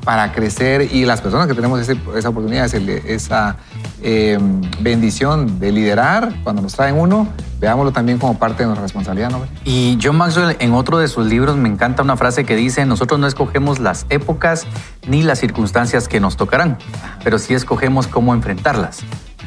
para 0.03 0.31
crecer 0.31 0.93
y 0.93 1.05
las 1.05 1.21
personas 1.21 1.47
que 1.47 1.53
tenemos 1.53 1.79
ese 1.79 1.97
esa 2.15 2.29
oportunidad, 2.29 2.73
esa 2.73 3.57
eh, 4.01 4.37
bendición 4.79 5.59
de 5.59 5.71
liderar 5.71 6.33
cuando 6.43 6.61
nos 6.61 6.73
traen 6.73 6.95
uno, 6.97 7.27
veámoslo 7.59 7.91
también 7.91 8.17
como 8.17 8.37
parte 8.37 8.63
de 8.63 8.67
nuestra 8.67 8.83
responsabilidad. 8.83 9.29
¿no? 9.29 9.41
Y 9.63 9.97
John 10.01 10.17
Maxwell 10.17 10.55
en 10.59 10.73
otro 10.73 10.97
de 10.97 11.07
sus 11.07 11.27
libros 11.27 11.57
me 11.57 11.69
encanta 11.69 12.03
una 12.03 12.17
frase 12.17 12.43
que 12.43 12.55
dice, 12.55 12.85
nosotros 12.85 13.19
no 13.19 13.27
escogemos 13.27 13.79
las 13.79 14.05
épocas 14.09 14.65
ni 15.07 15.23
las 15.23 15.39
circunstancias 15.39 16.07
que 16.07 16.19
nos 16.19 16.37
tocarán, 16.37 16.77
pero 17.23 17.39
sí 17.39 17.53
escogemos 17.53 18.07
cómo 18.07 18.33
enfrentarlas. 18.33 18.99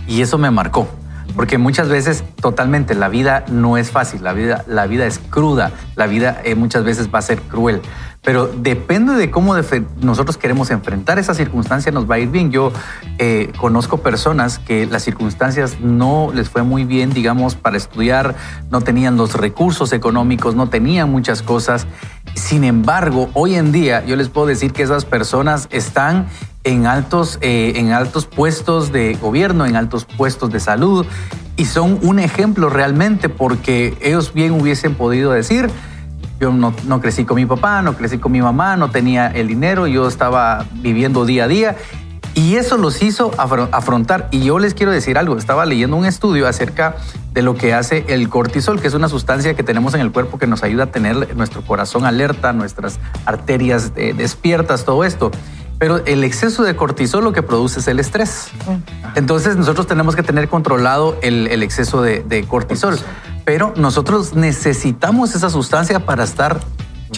Y 0.06 0.22
eso 0.22 0.38
me 0.38 0.50
marcó. 0.50 0.88
Porque 1.37 1.58
muchas 1.58 1.88
veces 1.88 2.24
totalmente 2.40 2.94
la 2.94 3.08
vida 3.08 3.44
no 3.48 3.76
es 3.76 3.90
fácil, 3.90 4.22
la 4.22 4.32
vida, 4.32 4.64
la 4.68 4.87
vida 4.87 5.06
es 5.06 5.18
cruda, 5.18 5.72
la 5.96 6.06
vida 6.06 6.40
eh, 6.44 6.54
muchas 6.54 6.84
veces 6.84 7.08
va 7.12 7.18
a 7.18 7.22
ser 7.22 7.40
cruel 7.40 7.82
pero 8.24 8.46
depende 8.46 9.12
de 9.14 9.30
cómo 9.30 9.54
nosotros 10.00 10.38
queremos 10.38 10.70
enfrentar 10.70 11.18
esa 11.18 11.34
circunstancia, 11.34 11.92
nos 11.92 12.10
va 12.10 12.14
a 12.14 12.18
ir 12.18 12.30
bien. 12.30 12.50
Yo 12.50 12.72
eh, 13.18 13.52
conozco 13.60 13.98
personas 13.98 14.58
que 14.58 14.87
las 14.87 15.02
circunstancias 15.02 15.78
no 15.80 16.30
les 16.34 16.48
fue 16.48 16.62
muy 16.62 16.84
bien, 16.84 17.12
digamos, 17.12 17.54
para 17.54 17.76
estudiar, 17.76 18.34
no 18.70 18.80
tenían 18.80 19.18
los 19.18 19.34
recursos 19.34 19.92
económicos, 19.92 20.54
no 20.54 20.70
tenían 20.70 21.10
muchas 21.10 21.42
cosas. 21.42 21.87
Sin 22.34 22.64
embargo, 22.64 23.28
hoy 23.34 23.56
en 23.56 23.72
día 23.72 24.02
yo 24.06 24.16
les 24.16 24.30
puedo 24.30 24.46
decir 24.46 24.72
que 24.72 24.82
esas 24.82 25.04
personas 25.04 25.68
están 25.70 26.26
en 26.64 26.87
altos, 26.87 27.38
eh, 27.42 27.74
en 27.77 27.92
altos 27.92 28.27
puestos 28.27 28.90
de 28.90 29.14
gobierno, 29.14 29.66
en 29.66 29.77
altos 29.77 30.07
puestos 30.07 30.50
de 30.50 30.61
salud 30.61 31.07
y 31.57 31.66
son 31.66 31.98
un 32.03 32.18
ejemplo 32.18 32.68
realmente 32.68 33.29
porque 33.29 33.96
ellos 34.00 34.33
bien 34.35 34.53
hubiesen 34.53 34.94
podido 34.94 35.31
decir, 35.31 35.70
yo 36.40 36.53
no, 36.53 37.00
crecí 37.00 37.24
con 37.24 37.37
mi 37.37 37.46
papá, 37.46 37.83
no 37.83 37.96
crecí 37.96 38.18
con 38.18 38.33
mi 38.33 38.42
mamá, 38.42 38.77
no 38.77 38.90
tenía 38.90 39.29
el 39.29 39.46
dinero, 39.46 39.87
yo 39.87 40.09
estaba 40.09 40.66
viviendo 40.74 41.24
día 41.24 41.44
a 41.44 41.48
día 41.48 41.77
Y 42.35 42.57
eso 42.57 42.77
los 42.77 43.00
hizo 43.03 43.31
afrontar. 43.38 44.29
Y 44.33 44.40
yo 44.40 44.59
les 44.59 44.74
quiero 44.74 44.90
decir 44.90 45.16
algo, 45.16 45.38
estaba 45.38 45.64
leyendo 45.64 45.96
un 45.96 46.05
estudio 46.05 46.48
acerca 46.48 46.96
de 47.33 47.42
lo 47.42 47.55
que 47.55 47.72
hace 47.72 48.05
el 48.09 48.29
cortisol, 48.29 48.81
que 48.81 48.88
es 48.88 48.94
una 48.94 49.09
sustancia 49.09 49.55
que 49.55 49.62
tenemos 49.62 49.94
en 49.94 50.00
el 50.00 50.11
cuerpo 50.11 50.38
que 50.38 50.48
nos 50.48 50.64
ayuda 50.64 50.85
a 50.85 50.87
tener 50.87 51.37
nuestro 51.37 51.62
corazón 51.62 52.05
alerta, 52.05 52.53
nuestras 52.53 52.98
arterias 53.24 53.92
eh, 53.94 54.14
despiertas, 54.16 54.85
todo 54.85 55.05
esto. 55.05 55.31
Pero 55.85 55.99
el 56.07 56.25
exceso 56.25 56.62
de 56.62 56.75
cortisol 56.77 57.25
lo 57.25 57.35
que 57.35 57.42
produce 57.42 57.81
es 57.81 57.88
el 57.88 58.01
estrés. 58.01 58.49
Entonces 59.16 59.57
nosotros 59.57 59.87
tenemos 59.87 60.16
que 60.16 60.23
tener 60.23 60.49
controlado 60.49 61.18
el, 61.20 61.62
exceso 61.62 62.01
de, 62.01 62.47
cortisol. 62.49 62.99
Pero 63.44 63.75
nosotros 63.77 64.33
necesitamos 64.33 65.35
esa 65.35 65.51
sustancia 65.51 66.07
para 66.07 66.25
estar 66.25 66.59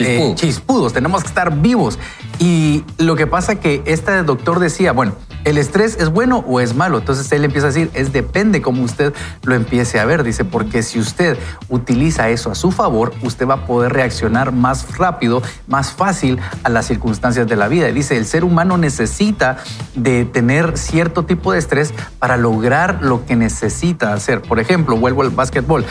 eh, 0.01 0.33
chispudos, 0.35 0.93
tenemos 0.93 1.23
que 1.23 1.29
estar 1.29 1.61
vivos. 1.61 2.01
Y 2.41 2.83
lo 2.99 3.15
que 3.15 3.29
pasa 3.29 3.55
que 3.55 3.85
este 3.87 4.25
doctor 4.25 4.59
decía, 4.59 4.91
bueno, 4.91 5.13
¿el 5.47 5.59
estrés 5.59 5.97
es 5.99 6.11
bueno 6.11 6.45
o 6.47 6.61
es 6.61 6.75
malo? 6.75 6.99
Entonces 6.99 7.31
él 7.33 7.45
empieza 7.45 7.69
a 7.69 7.71
decir, 7.71 7.91
es 7.95 8.13
depende 8.13 8.61
cómo 8.61 8.83
usted 8.83 9.15
lo 9.45 9.55
empiece 9.55 10.01
a 10.01 10.05
ver. 10.05 10.25
Dice, 10.25 10.45
porque 10.45 10.83
si 10.83 10.99
usted 10.99 11.39
utiliza 11.69 12.29
eso 12.29 12.51
a 12.51 12.55
su 12.55 12.73
favor, 12.73 13.15
usted 13.23 13.47
va 13.47 13.55
a 13.55 13.67
poder 13.67 13.93
reaccionar 13.93 14.53
más 14.53 14.99
rápido, 14.99 15.43
más 15.69 15.93
fácil 15.93 16.41
a 16.65 16.69
las 16.69 16.87
circunstancias 16.87 17.47
de 17.47 17.57
la 17.57 17.69
vida. 17.69 17.87
dice, 17.87 18.17
el 18.17 18.27
ser 18.27 18.45
humano 18.45 18.77
necesita 18.77 19.59
de 19.95 20.25
tener 20.25 20.77
cierto 20.77 21.25
tipo 21.25 21.53
de 21.53 21.61
estrés 21.61 21.95
para 22.19 22.37
lograr 22.37 22.99
lo 23.03 23.25
que 23.25 23.37
necesita 23.37 24.13
hacer. 24.13 24.43
Por 24.43 24.59
ejemplo, 24.59 24.97
vuelvo 24.97 25.23
al 25.23 25.31
básquetbol. 25.31 25.85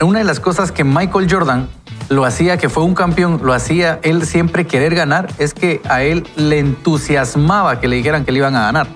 Una 0.00 0.20
de 0.20 0.24
las 0.24 0.38
cosas 0.38 0.70
que 0.70 0.84
Michael 0.84 1.26
Jordan 1.28 1.68
lo 2.08 2.24
hacía, 2.24 2.58
que 2.58 2.68
fue 2.68 2.84
un 2.84 2.94
campeón, 2.94 3.40
lo 3.42 3.52
hacía 3.52 3.98
él 4.02 4.26
siempre 4.26 4.66
querer 4.66 4.94
ganar, 4.94 5.28
es 5.38 5.54
que 5.54 5.80
a 5.88 6.02
él 6.02 6.26
le 6.36 6.58
entusiasmaba 6.58 7.80
que 7.80 7.88
le 7.88 7.96
dijeran 7.96 8.24
que 8.24 8.32
le 8.32 8.38
iban 8.38 8.56
a 8.56 8.62
ganar. 8.62 8.86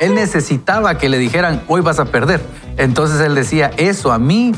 Él 0.00 0.14
necesitaba 0.14 0.98
que 0.98 1.08
le 1.08 1.18
dijeran, 1.18 1.62
hoy 1.68 1.80
vas 1.80 1.98
a 1.98 2.06
perder. 2.06 2.40
Entonces 2.76 3.20
él 3.20 3.34
decía, 3.34 3.70
eso 3.76 4.12
a 4.12 4.18
mí 4.18 4.52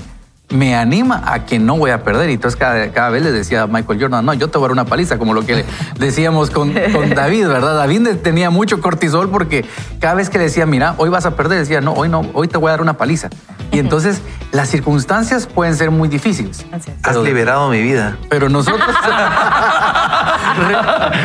me 0.50 0.74
anima 0.74 1.22
a 1.26 1.44
que 1.44 1.58
no 1.58 1.76
voy 1.76 1.90
a 1.90 2.02
perder. 2.02 2.30
Y 2.30 2.34
entonces 2.34 2.58
cada, 2.58 2.90
cada, 2.90 3.10
vez 3.10 3.22
le 3.22 3.32
decía 3.32 3.62
a 3.62 3.66
Michael 3.66 4.00
Jordan, 4.00 4.24
no, 4.24 4.34
yo 4.34 4.48
te 4.48 4.58
voy 4.58 4.66
a 4.66 4.68
dar 4.68 4.72
una 4.72 4.84
paliza, 4.84 5.18
como 5.18 5.34
lo 5.34 5.44
que 5.44 5.64
decíamos 5.98 6.50
con, 6.50 6.72
con, 6.92 7.10
David, 7.14 7.48
¿verdad? 7.48 7.76
David 7.76 8.08
tenía 8.22 8.50
mucho 8.50 8.80
cortisol 8.80 9.28
porque 9.30 9.64
cada 10.00 10.14
vez 10.14 10.30
que 10.30 10.38
le 10.38 10.44
decía, 10.44 10.66
mira, 10.66 10.94
hoy 10.98 11.10
vas 11.10 11.26
a 11.26 11.32
perder, 11.36 11.58
decía, 11.58 11.80
no, 11.80 11.92
hoy 11.92 12.08
no, 12.08 12.22
hoy 12.32 12.48
te 12.48 12.56
voy 12.58 12.68
a 12.68 12.72
dar 12.72 12.82
una 12.82 12.94
paliza. 12.94 13.28
Y 13.70 13.78
entonces 13.78 14.22
las 14.50 14.70
circunstancias 14.70 15.46
pueden 15.46 15.76
ser 15.76 15.90
muy 15.90 16.08
difíciles. 16.08 16.64
Has 17.02 17.16
liberado 17.16 17.68
mi 17.68 17.82
vida. 17.82 18.16
Pero 18.30 18.48
nosotros... 18.48 18.88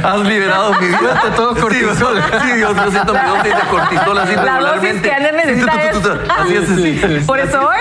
Has 0.04 0.20
liberado 0.20 0.74
mi 0.80 0.88
vida. 0.88 1.22
de 1.24 1.32
todo 1.36 1.56
cortisol. 1.56 2.22
Sí, 2.42 2.52
Dios, 2.58 2.76
yo 2.76 2.92
siento 2.92 3.14
mi 3.14 3.20
dosis 3.20 3.56
de 3.56 3.62
cortisol 3.70 4.18
así 4.18 4.36
la 4.36 4.42
regularmente. 4.44 5.08
La 5.08 5.20
dosis 5.20 5.32
que 5.32 5.32
necesita 5.32 5.84
es... 5.84 5.98
Así 6.30 6.56
es, 6.56 6.68
sí. 6.68 7.26
Por 7.26 7.40
eso 7.40 7.60
hoy... 7.62 7.80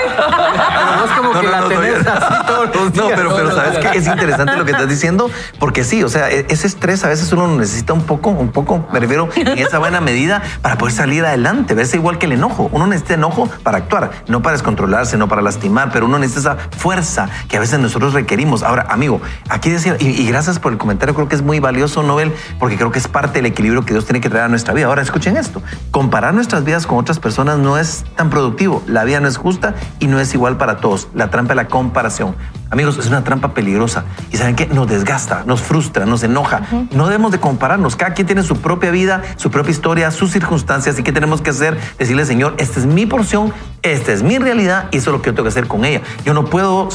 como 1.17 1.32
que 1.41 1.47
la 1.49 1.69
tenés 1.69 2.07
así 2.07 2.47
todos 2.47 2.75
los 2.75 2.93
días. 2.93 3.05
No, 3.05 3.17
pero, 3.17 3.35
pero 3.35 3.55
¿sabes 3.55 3.79
qué? 3.79 3.99
Es 3.99 4.07
interesante 4.07 4.57
lo 4.57 4.65
que 4.65 4.73
estás 4.73 4.89
diciendo 4.89 5.31
porque 5.59 5.85
sí, 5.85 6.03
o 6.03 6.09
sea, 6.09 6.31
e-, 6.31 6.47
ese 6.49 6.67
estrés 6.67 7.05
a 7.05 7.09
veces 7.09 7.33
uno 7.33 7.49
necesita 7.49 7.93
un 7.93 8.03
poco, 8.03 8.31
un 8.31 8.51
poco, 8.51 8.87
me 8.93 9.01
refiero, 9.01 9.29
en 9.37 9.59
esa 9.59 9.79
buena 9.79 10.01
medida 10.01 10.43
para 10.61 10.77
poder 10.79 10.95
salir 10.95 11.25
adelante. 11.25 11.75
Verse 11.75 11.97
igual 11.97 12.19
que 12.19 12.27
el 12.27 12.33
enojo. 12.33 12.69
Uno 12.73 12.87
necesita 12.87 13.15
enojo 13.15 13.49
para 13.63 13.79
actuar, 13.79 14.11
no 14.29 14.43
para 14.43 14.53
descontrolarse, 14.55 15.17
no 15.17 15.29
para 15.29 15.43
lastimar, 15.43 15.91
pero 15.93 16.07
uno 16.07 16.19
necesita 16.19 16.33
esa 16.33 16.57
fuerza 16.77 17.29
que 17.49 17.57
a 17.57 17.61
veces 17.61 17.79
nosotros 17.79 18.15
requerimos. 18.15 18.63
Ahora, 18.63 18.87
amigo, 18.89 19.21
aquí 19.49 19.71
decía, 19.71 19.97
y, 19.99 20.27
gracias 20.27 20.59
por 20.59 20.73
el 20.73 20.79
comentario, 20.79 21.15
creo 21.15 21.29
que 21.29 21.37
es 21.37 21.43
muy 21.43 21.61
valioso, 21.61 22.03
Nobel, 22.03 22.33
porque 22.59 22.77
creo 22.77 22.91
que 22.91 22.99
es 22.99 23.09
parte 23.09 23.39
del 23.39 23.47
equilibrio 23.47 23.85
que 23.85 23.95
Dios 23.95 24.05
tiene 24.05 24.21
que 24.21 24.29
traer 24.29 24.47
a 24.47 24.49
nuestra 24.49 24.75
vida. 24.75 24.87
Ahora, 24.87 25.03
escuchen 25.03 25.37
esto, 25.37 25.63
comparar 25.91 26.35
nuestras 26.35 26.65
vidas 26.65 26.87
con 26.87 26.99
otras 26.99 27.19
personas 27.19 27.59
no 27.59 27.79
es 27.79 28.05
tan 28.17 28.31
productivo, 28.31 28.83
la 28.87 29.05
vida 29.05 29.21
no 29.21 29.29
es 29.29 29.37
justa 29.37 29.75
y 29.99 30.07
no 30.07 30.21
es 30.21 30.35
igual 30.35 30.57
para 30.57 30.79
todos. 30.79 31.09
La 31.15 31.22
trampa 31.31 31.51
de 31.51 31.57
la 31.57 31.69
comparación. 31.69 32.35
Amigos, 32.71 32.97
es 32.99 33.07
una 33.07 33.23
trampa 33.23 33.53
peligrosa. 33.53 34.05
Y 34.31 34.37
saben 34.37 34.57
que 34.57 34.67
nos 34.67 34.89
desgasta, 34.89 35.45
nos 35.47 35.61
frustra, 35.61 36.07
nos 36.07 36.23
enoja. 36.23 36.63
No 36.91 37.07
debemos 37.07 37.33
de 37.33 37.39
compararnos. 37.39 37.97
Cada 37.97 38.15
quien 38.15 38.27
tiene 38.27 38.43
su 38.43 38.57
propia 38.57 38.91
vida, 38.91 39.23
su 39.37 39.51
propia 39.51 39.73
historia, 39.73 40.11
sus 40.11 40.31
circunstancias. 40.31 40.99
¿Y 40.99 41.03
qué 41.03 41.13
tenemos 41.13 41.43
que 41.43 41.51
hacer? 41.51 41.79
Decirle, 41.99 42.25
Señor, 42.25 42.55
esta 42.59 42.81
es 42.81 42.87
mi 42.87 43.07
porción, 43.07 43.53
esta 43.83 44.13
es 44.13 44.23
mi 44.23 44.39
realidad 44.39 44.89
y 44.91 44.99
eso 44.99 45.11
es 45.11 45.17
lo 45.17 45.23
que 45.23 45.31
yo 45.31 45.35
tengo 45.35 45.45
que 45.45 45.51
hacer 45.51 45.67
con 45.67 45.85
ella. 45.85 46.01
Yo 46.25 46.35
no 46.35 46.47
puedo 46.47 46.89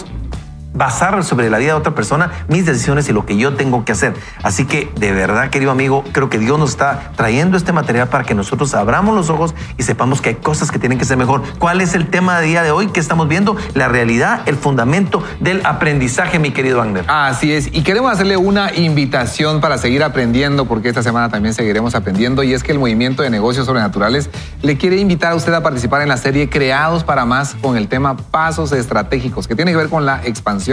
basar 0.77 1.23
sobre 1.23 1.49
la 1.49 1.57
vida 1.57 1.69
de 1.69 1.77
otra 1.77 1.95
persona 1.95 2.29
mis 2.47 2.65
decisiones 2.65 3.09
y 3.09 3.13
lo 3.13 3.25
que 3.25 3.37
yo 3.37 3.55
tengo 3.55 3.83
que 3.83 3.93
hacer. 3.93 4.13
Así 4.43 4.65
que 4.65 4.91
de 4.99 5.11
verdad, 5.11 5.49
querido 5.49 5.71
amigo, 5.71 6.03
creo 6.11 6.29
que 6.29 6.37
Dios 6.37 6.59
nos 6.59 6.71
está 6.71 7.11
trayendo 7.15 7.57
este 7.57 7.73
material 7.73 8.07
para 8.09 8.23
que 8.23 8.35
nosotros 8.35 8.73
abramos 8.75 9.15
los 9.15 9.29
ojos 9.29 9.55
y 9.77 9.83
sepamos 9.83 10.21
que 10.21 10.29
hay 10.29 10.35
cosas 10.35 10.71
que 10.71 10.79
tienen 10.79 10.97
que 10.97 11.05
ser 11.05 11.17
mejor. 11.17 11.41
¿Cuál 11.57 11.81
es 11.81 11.95
el 11.95 12.07
tema 12.07 12.39
de 12.39 12.47
día 12.47 12.63
de 12.63 12.71
hoy 12.71 12.87
que 12.87 12.99
estamos 12.99 13.27
viendo? 13.27 13.57
La 13.73 13.87
realidad, 13.87 14.41
el 14.45 14.55
fundamento 14.55 15.23
del 15.39 15.65
aprendizaje, 15.65 16.39
mi 16.39 16.51
querido 16.51 16.81
Agner. 16.81 17.05
Así 17.07 17.51
es, 17.51 17.69
y 17.73 17.81
queremos 17.81 18.11
hacerle 18.11 18.37
una 18.37 18.73
invitación 18.75 19.61
para 19.61 19.77
seguir 19.77 20.03
aprendiendo, 20.03 20.65
porque 20.65 20.89
esta 20.89 21.01
semana 21.01 21.29
también 21.29 21.53
seguiremos 21.53 21.95
aprendiendo, 21.95 22.43
y 22.43 22.53
es 22.53 22.63
que 22.63 22.71
el 22.71 22.79
movimiento 22.79 23.23
de 23.23 23.29
negocios 23.29 23.65
sobrenaturales 23.65 24.29
le 24.61 24.77
quiere 24.77 24.97
invitar 24.97 25.31
a 25.31 25.35
usted 25.35 25.53
a 25.53 25.63
participar 25.63 26.01
en 26.01 26.09
la 26.09 26.17
serie 26.17 26.49
Creados 26.49 27.03
para 27.03 27.25
Más 27.25 27.55
con 27.61 27.77
el 27.77 27.87
tema 27.87 28.17
Pasos 28.17 28.71
Estratégicos, 28.71 29.47
que 29.47 29.55
tiene 29.55 29.71
que 29.71 29.77
ver 29.77 29.89
con 29.89 30.05
la 30.05 30.21
expansión 30.23 30.66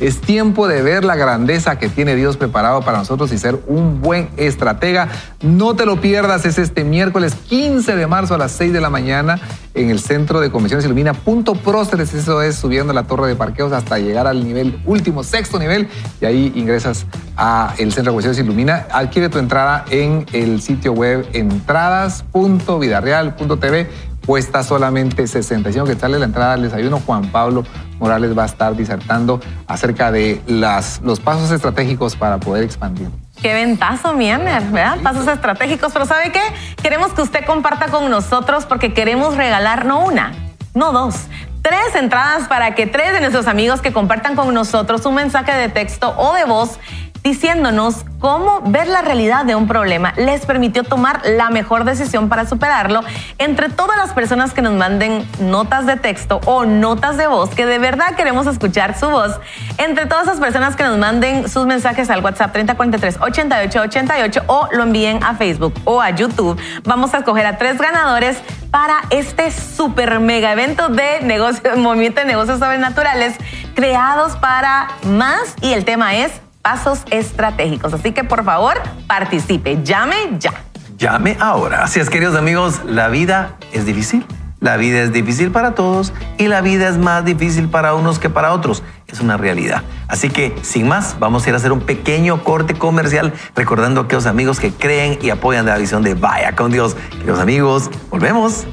es 0.00 0.20
tiempo 0.20 0.66
de 0.68 0.82
ver 0.82 1.04
la 1.04 1.16
grandeza 1.16 1.78
que 1.78 1.88
tiene 1.88 2.16
Dios 2.16 2.36
preparado 2.36 2.82
para 2.82 2.98
nosotros 2.98 3.32
y 3.32 3.38
ser 3.38 3.58
un 3.66 4.00
buen 4.00 4.28
estratega. 4.36 5.08
No 5.42 5.74
te 5.74 5.86
lo 5.86 6.00
pierdas, 6.00 6.44
es 6.44 6.58
este 6.58 6.84
miércoles 6.84 7.34
15 7.48 7.96
de 7.96 8.06
marzo 8.06 8.34
a 8.34 8.38
las 8.38 8.52
6 8.52 8.72
de 8.72 8.80
la 8.80 8.90
mañana 8.90 9.40
en 9.74 9.90
el 9.90 9.98
Centro 10.00 10.40
de 10.40 10.50
Convenciones 10.50 10.86
Ilumina. 10.86 11.14
Punto 11.14 11.54
Próceres, 11.54 12.12
eso 12.14 12.42
es 12.42 12.56
subiendo 12.56 12.92
la 12.92 13.04
torre 13.04 13.28
de 13.28 13.36
parqueos 13.36 13.72
hasta 13.72 13.98
llegar 13.98 14.26
al 14.26 14.44
nivel 14.44 14.80
último, 14.84 15.22
sexto 15.22 15.58
nivel, 15.58 15.88
y 16.20 16.24
ahí 16.24 16.52
ingresas 16.54 17.06
a 17.36 17.74
el 17.78 17.92
Centro 17.92 18.12
de 18.12 18.16
Convenciones 18.16 18.38
Ilumina. 18.38 18.86
Adquiere 18.90 19.28
tu 19.28 19.38
entrada 19.38 19.84
en 19.90 20.24
el 20.32 20.62
sitio 20.62 20.92
web 20.92 21.26
entradas.vidareal.tv 21.32 24.13
cuesta 24.26 24.62
solamente 24.62 25.26
65 25.26 25.86
que 25.86 25.94
sale 25.94 26.18
la 26.18 26.24
entrada 26.26 26.54
al 26.54 26.62
desayuno. 26.62 27.00
Juan 27.04 27.28
Pablo 27.28 27.64
Morales 27.98 28.36
va 28.36 28.42
a 28.44 28.46
estar 28.46 28.76
disertando 28.76 29.40
acerca 29.66 30.10
de 30.10 30.40
las, 30.46 31.00
los 31.02 31.20
pasos 31.20 31.50
estratégicos 31.50 32.16
para 32.16 32.38
poder 32.38 32.64
expandir. 32.64 33.08
Qué 33.40 33.52
ventazo, 33.52 34.14
Miener, 34.14 34.62
¿verdad? 34.70 34.98
Pasos 35.02 35.26
estratégicos. 35.26 35.92
Pero 35.92 36.06
¿sabe 36.06 36.32
qué? 36.32 36.40
Queremos 36.82 37.12
que 37.12 37.22
usted 37.22 37.44
comparta 37.44 37.86
con 37.88 38.10
nosotros 38.10 38.64
porque 38.66 38.94
queremos 38.94 39.36
regalar 39.36 39.84
no 39.84 40.04
una, 40.04 40.32
no 40.74 40.92
dos, 40.92 41.26
tres 41.62 41.94
entradas 41.94 42.46
para 42.48 42.74
que 42.74 42.86
tres 42.86 43.12
de 43.12 43.20
nuestros 43.20 43.46
amigos 43.46 43.80
que 43.80 43.92
compartan 43.92 44.36
con 44.36 44.52
nosotros 44.52 45.04
un 45.06 45.14
mensaje 45.14 45.52
de 45.52 45.68
texto 45.68 46.14
o 46.16 46.34
de 46.34 46.44
voz 46.44 46.78
diciéndonos 47.24 48.04
cómo 48.20 48.60
ver 48.66 48.86
la 48.86 49.00
realidad 49.00 49.46
de 49.46 49.54
un 49.54 49.66
problema 49.66 50.12
les 50.16 50.44
permitió 50.44 50.84
tomar 50.84 51.22
la 51.24 51.48
mejor 51.48 51.84
decisión 51.84 52.28
para 52.28 52.46
superarlo. 52.46 53.00
Entre 53.38 53.70
todas 53.70 53.96
las 53.96 54.12
personas 54.12 54.52
que 54.52 54.60
nos 54.60 54.74
manden 54.74 55.26
notas 55.40 55.86
de 55.86 55.96
texto 55.96 56.40
o 56.44 56.66
notas 56.66 57.16
de 57.16 57.26
voz, 57.26 57.50
que 57.50 57.64
de 57.64 57.78
verdad 57.78 58.14
queremos 58.14 58.46
escuchar 58.46 58.98
su 58.98 59.08
voz, 59.08 59.40
entre 59.78 60.04
todas 60.04 60.24
esas 60.24 60.38
personas 60.38 60.76
que 60.76 60.84
nos 60.84 60.98
manden 60.98 61.48
sus 61.48 61.66
mensajes 61.66 62.10
al 62.10 62.22
WhatsApp 62.22 62.52
3043 62.52 63.16
8888 63.20 64.42
o 64.46 64.68
lo 64.72 64.82
envíen 64.82 65.22
a 65.24 65.34
Facebook 65.34 65.74
o 65.84 66.02
a 66.02 66.10
YouTube, 66.10 66.60
vamos 66.84 67.14
a 67.14 67.18
escoger 67.18 67.46
a 67.46 67.56
tres 67.56 67.78
ganadores 67.78 68.36
para 68.70 69.00
este 69.08 69.50
super 69.50 70.20
mega 70.20 70.52
evento 70.52 70.90
de 70.90 71.20
negocios, 71.22 71.76
movimiento 71.78 72.20
de 72.20 72.26
negocios 72.26 72.58
sobrenaturales 72.58 73.34
creados 73.74 74.36
para 74.36 74.88
más 75.04 75.56
y 75.62 75.72
el 75.72 75.86
tema 75.86 76.16
es 76.16 76.32
pasos 76.64 77.00
estratégicos. 77.10 77.92
Así 77.92 78.12
que 78.12 78.24
por 78.24 78.42
favor, 78.42 78.80
participe, 79.06 79.78
llame 79.84 80.16
ya. 80.38 80.54
Llame 80.96 81.36
ahora. 81.38 81.84
Así 81.84 82.00
es, 82.00 82.08
queridos 82.08 82.34
amigos, 82.34 82.80
la 82.86 83.08
vida 83.08 83.56
es 83.72 83.84
difícil. 83.84 84.26
La 84.60 84.78
vida 84.78 85.02
es 85.02 85.12
difícil 85.12 85.50
para 85.50 85.74
todos 85.74 86.14
y 86.38 86.48
la 86.48 86.62
vida 86.62 86.88
es 86.88 86.96
más 86.96 87.22
difícil 87.22 87.68
para 87.68 87.94
unos 87.94 88.18
que 88.18 88.30
para 88.30 88.54
otros. 88.54 88.82
Es 89.06 89.20
una 89.20 89.36
realidad. 89.36 89.82
Así 90.08 90.30
que, 90.30 90.56
sin 90.62 90.88
más, 90.88 91.16
vamos 91.18 91.44
a 91.44 91.50
ir 91.50 91.54
a 91.54 91.58
hacer 91.58 91.70
un 91.70 91.82
pequeño 91.82 92.42
corte 92.42 92.72
comercial 92.72 93.34
recordando 93.54 94.00
a 94.00 94.04
aquellos 94.04 94.24
amigos 94.24 94.60
que 94.60 94.72
creen 94.72 95.18
y 95.20 95.28
apoyan 95.28 95.66
la 95.66 95.76
visión 95.76 96.02
de 96.02 96.14
Vaya 96.14 96.56
con 96.56 96.70
Dios. 96.70 96.96
Queridos 97.10 97.40
amigos, 97.40 97.90
volvemos. 98.10 98.66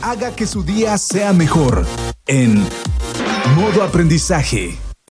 Haga 0.00 0.30
que 0.36 0.46
su 0.46 0.62
día 0.62 0.96
sea 0.96 1.32
mejor 1.32 1.84
en 2.28 2.64
modo 3.56 3.82
aprendizaje 3.82 4.78